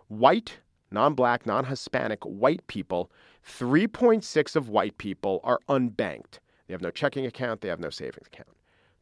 White 0.08 0.58
non 0.90 1.14
black, 1.14 1.46
non 1.46 1.64
Hispanic 1.64 2.22
white 2.24 2.66
people, 2.66 3.10
3.6 3.46 4.56
of 4.56 4.68
white 4.68 4.98
people 4.98 5.40
are 5.44 5.60
unbanked. 5.68 6.38
They 6.66 6.74
have 6.74 6.82
no 6.82 6.90
checking 6.90 7.26
account, 7.26 7.60
they 7.60 7.68
have 7.68 7.80
no 7.80 7.90
savings 7.90 8.26
account. 8.26 8.48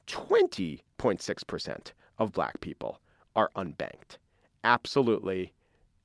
20.6% 0.06 1.92
of 2.18 2.32
black 2.32 2.60
people 2.60 3.00
are 3.34 3.50
unbanked. 3.56 4.18
Absolutely 4.64 5.52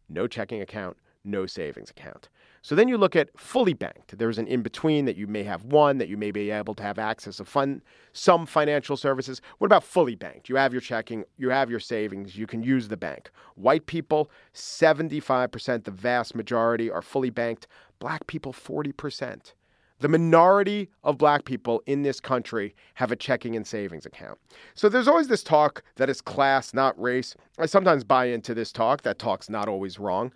no 0.09 0.27
checking 0.27 0.61
account, 0.61 0.97
no 1.23 1.45
savings 1.45 1.89
account. 1.89 2.29
So 2.63 2.75
then 2.75 2.87
you 2.87 2.97
look 2.97 3.15
at 3.15 3.29
fully 3.37 3.73
banked. 3.73 4.17
There's 4.17 4.37
an 4.37 4.47
in 4.47 4.61
between 4.61 5.05
that 5.05 5.15
you 5.15 5.25
may 5.25 5.43
have 5.43 5.63
one, 5.65 5.97
that 5.97 6.09
you 6.09 6.17
may 6.17 6.31
be 6.31 6.51
able 6.51 6.75
to 6.75 6.83
have 6.83 6.99
access 6.99 7.37
to 7.37 7.45
fund 7.45 7.81
some 8.13 8.45
financial 8.45 8.95
services. 8.95 9.41
What 9.57 9.65
about 9.65 9.83
fully 9.83 10.15
banked? 10.15 10.47
You 10.47 10.57
have 10.57 10.71
your 10.71 10.81
checking, 10.81 11.25
you 11.37 11.49
have 11.49 11.71
your 11.71 11.79
savings, 11.79 12.35
you 12.35 12.45
can 12.45 12.61
use 12.61 12.87
the 12.87 12.97
bank. 12.97 13.31
White 13.55 13.87
people, 13.87 14.29
75%, 14.53 15.83
the 15.83 15.91
vast 15.91 16.35
majority 16.35 16.89
are 16.91 17.01
fully 17.01 17.31
banked. 17.31 17.67
Black 17.99 18.27
people, 18.27 18.53
40%. 18.53 19.53
The 20.01 20.07
minority 20.07 20.89
of 21.03 21.19
black 21.19 21.45
people 21.45 21.83
in 21.85 22.01
this 22.01 22.19
country 22.19 22.75
have 22.95 23.11
a 23.11 23.15
checking 23.15 23.55
and 23.55 23.65
savings 23.65 24.07
account. 24.07 24.39
So 24.73 24.89
there's 24.89 25.07
always 25.07 25.27
this 25.27 25.43
talk 25.43 25.83
that 25.97 26.09
is 26.09 26.21
class, 26.21 26.73
not 26.73 26.99
race. 26.99 27.35
I 27.59 27.67
sometimes 27.67 28.03
buy 28.03 28.25
into 28.25 28.55
this 28.55 28.71
talk. 28.71 29.03
That 29.03 29.19
talk's 29.19 29.47
not 29.47 29.67
always 29.67 29.99
wrong. 29.99 30.31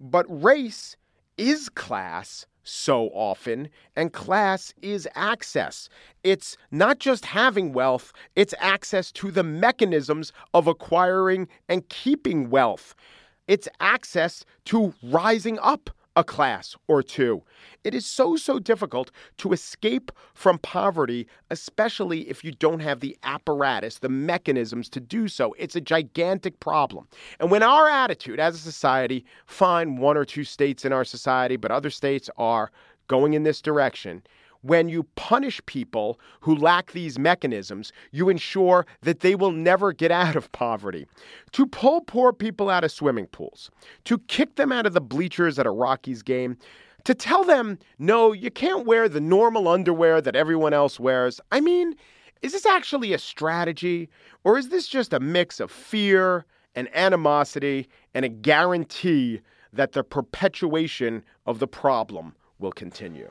But 0.00 0.24
race 0.28 0.96
is 1.36 1.68
class 1.68 2.46
so 2.62 3.08
often, 3.08 3.68
and 3.96 4.12
class 4.12 4.72
is 4.80 5.06
access. 5.14 5.88
It's 6.24 6.56
not 6.70 6.98
just 6.98 7.26
having 7.26 7.72
wealth, 7.72 8.12
it's 8.34 8.54
access 8.58 9.12
to 9.12 9.30
the 9.30 9.42
mechanisms 9.42 10.32
of 10.54 10.66
acquiring 10.66 11.48
and 11.68 11.88
keeping 11.88 12.48
wealth. 12.48 12.94
It's 13.46 13.68
access 13.80 14.44
to 14.66 14.94
rising 15.02 15.58
up 15.60 15.90
a 16.16 16.24
class 16.24 16.76
or 16.88 17.02
two. 17.02 17.42
It 17.84 17.94
is 17.94 18.04
so, 18.04 18.36
so 18.36 18.58
difficult 18.58 19.10
to 19.38 19.52
escape 19.52 20.10
from 20.34 20.58
poverty, 20.58 21.26
especially 21.50 22.28
if 22.28 22.44
you 22.44 22.52
don't 22.52 22.80
have 22.80 23.00
the 23.00 23.16
apparatus, 23.22 23.98
the 23.98 24.08
mechanisms 24.08 24.88
to 24.90 25.00
do 25.00 25.28
so. 25.28 25.54
It's 25.58 25.76
a 25.76 25.80
gigantic 25.80 26.60
problem. 26.60 27.06
And 27.38 27.50
when 27.50 27.62
our 27.62 27.88
attitude 27.88 28.40
as 28.40 28.54
a 28.54 28.58
society, 28.58 29.24
fine, 29.46 29.96
one 29.96 30.16
or 30.16 30.24
two 30.24 30.44
states 30.44 30.84
in 30.84 30.92
our 30.92 31.04
society, 31.04 31.56
but 31.56 31.70
other 31.70 31.90
states 31.90 32.28
are 32.36 32.70
going 33.06 33.34
in 33.34 33.44
this 33.44 33.60
direction, 33.60 34.22
when 34.62 34.88
you 34.88 35.04
punish 35.16 35.60
people 35.66 36.18
who 36.40 36.54
lack 36.54 36.92
these 36.92 37.18
mechanisms, 37.18 37.92
you 38.12 38.28
ensure 38.28 38.86
that 39.02 39.20
they 39.20 39.34
will 39.34 39.52
never 39.52 39.92
get 39.92 40.10
out 40.10 40.36
of 40.36 40.50
poverty. 40.52 41.06
To 41.52 41.66
pull 41.66 42.02
poor 42.02 42.32
people 42.32 42.68
out 42.68 42.84
of 42.84 42.92
swimming 42.92 43.26
pools, 43.26 43.70
to 44.04 44.18
kick 44.28 44.56
them 44.56 44.72
out 44.72 44.86
of 44.86 44.92
the 44.92 45.00
bleachers 45.00 45.58
at 45.58 45.66
a 45.66 45.70
Rockies 45.70 46.22
game, 46.22 46.56
to 47.04 47.14
tell 47.14 47.44
them, 47.44 47.78
no, 47.98 48.32
you 48.32 48.50
can't 48.50 48.86
wear 48.86 49.08
the 49.08 49.20
normal 49.20 49.68
underwear 49.68 50.20
that 50.20 50.36
everyone 50.36 50.74
else 50.74 51.00
wears. 51.00 51.40
I 51.50 51.60
mean, 51.60 51.94
is 52.42 52.52
this 52.52 52.66
actually 52.66 53.12
a 53.12 53.18
strategy, 53.18 54.08
or 54.44 54.58
is 54.58 54.68
this 54.68 54.86
just 54.86 55.12
a 55.12 55.20
mix 55.20 55.60
of 55.60 55.70
fear 55.70 56.44
and 56.74 56.94
animosity 56.94 57.88
and 58.14 58.24
a 58.24 58.28
guarantee 58.28 59.40
that 59.72 59.92
the 59.92 60.04
perpetuation 60.04 61.22
of 61.46 61.58
the 61.58 61.66
problem 61.66 62.34
will 62.58 62.72
continue? 62.72 63.30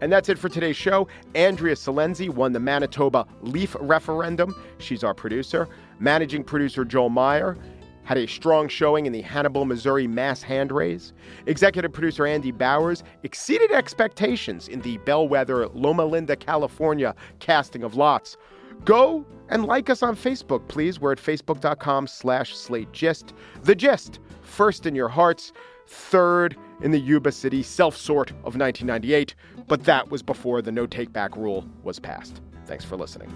And 0.00 0.12
that's 0.12 0.28
it 0.28 0.38
for 0.38 0.48
today's 0.48 0.76
show. 0.76 1.08
Andrea 1.34 1.74
Silenzi 1.74 2.28
won 2.28 2.52
the 2.52 2.60
Manitoba 2.60 3.26
Leaf 3.42 3.76
Referendum. 3.80 4.54
She's 4.78 5.02
our 5.02 5.14
producer. 5.14 5.68
Managing 5.98 6.44
producer 6.44 6.84
Joel 6.84 7.08
Meyer 7.08 7.56
had 8.04 8.16
a 8.16 8.26
strong 8.26 8.68
showing 8.68 9.04
in 9.04 9.12
the 9.12 9.20
Hannibal, 9.20 9.66
Missouri 9.66 10.06
mass 10.06 10.40
hand 10.40 10.72
raise. 10.72 11.12
Executive 11.44 11.92
producer 11.92 12.26
Andy 12.26 12.52
Bowers 12.52 13.04
exceeded 13.22 13.70
expectations 13.70 14.66
in 14.68 14.80
the 14.80 14.96
bellwether 14.98 15.68
Loma 15.68 16.06
Linda, 16.06 16.34
California 16.34 17.14
casting 17.40 17.82
of 17.82 17.96
lots. 17.96 18.38
Go 18.86 19.26
and 19.50 19.66
like 19.66 19.90
us 19.90 20.02
on 20.02 20.16
Facebook, 20.16 20.66
please. 20.68 20.98
We're 21.00 21.12
at 21.12 21.18
facebook.com 21.18 22.06
slash 22.06 22.56
slate 22.56 22.92
gist. 22.92 23.34
The 23.64 23.74
gist, 23.74 24.20
first 24.40 24.86
in 24.86 24.94
your 24.94 25.08
hearts, 25.08 25.52
third 25.88 26.56
in 26.82 26.90
the 26.90 26.98
Yuba 27.00 27.32
City 27.32 27.62
self 27.62 27.96
sort 27.96 28.30
of 28.30 28.56
1998, 28.56 29.34
but 29.66 29.84
that 29.84 30.10
was 30.10 30.22
before 30.22 30.62
the 30.62 30.70
no 30.70 30.86
take 30.86 31.12
back 31.12 31.36
rule 31.36 31.66
was 31.82 31.98
passed. 31.98 32.40
Thanks 32.66 32.84
for 32.84 32.96
listening. 32.96 33.32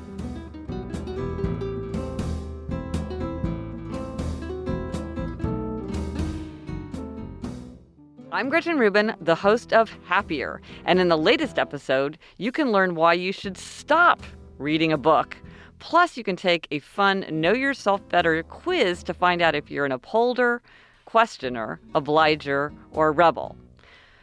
I'm 8.30 8.48
Gretchen 8.48 8.78
Rubin, 8.78 9.14
the 9.20 9.34
host 9.34 9.74
of 9.74 9.90
Happier. 10.04 10.62
And 10.86 10.98
in 10.98 11.08
the 11.08 11.18
latest 11.18 11.58
episode, 11.58 12.16
you 12.38 12.50
can 12.50 12.72
learn 12.72 12.94
why 12.94 13.12
you 13.12 13.30
should 13.30 13.58
stop 13.58 14.22
reading 14.58 14.90
a 14.90 14.96
book. 14.96 15.36
Plus, 15.80 16.16
you 16.16 16.24
can 16.24 16.36
take 16.36 16.66
a 16.70 16.78
fun 16.78 17.26
Know 17.30 17.52
Yourself 17.52 18.06
Better 18.08 18.42
quiz 18.44 19.02
to 19.02 19.12
find 19.12 19.42
out 19.42 19.54
if 19.54 19.70
you're 19.70 19.84
an 19.84 19.92
upholder, 19.92 20.62
questioner, 21.12 21.78
obliger, 21.94 22.72
or 22.92 23.12
rebel. 23.12 23.54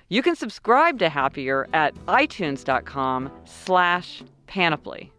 You 0.09 0.23
can 0.23 0.35
subscribe 0.35 0.97
to 0.97 1.07
Happier 1.07 1.67
at 1.71 1.93
itunes.com 2.07 3.31
slash 3.45 4.23
panoply. 4.47 5.11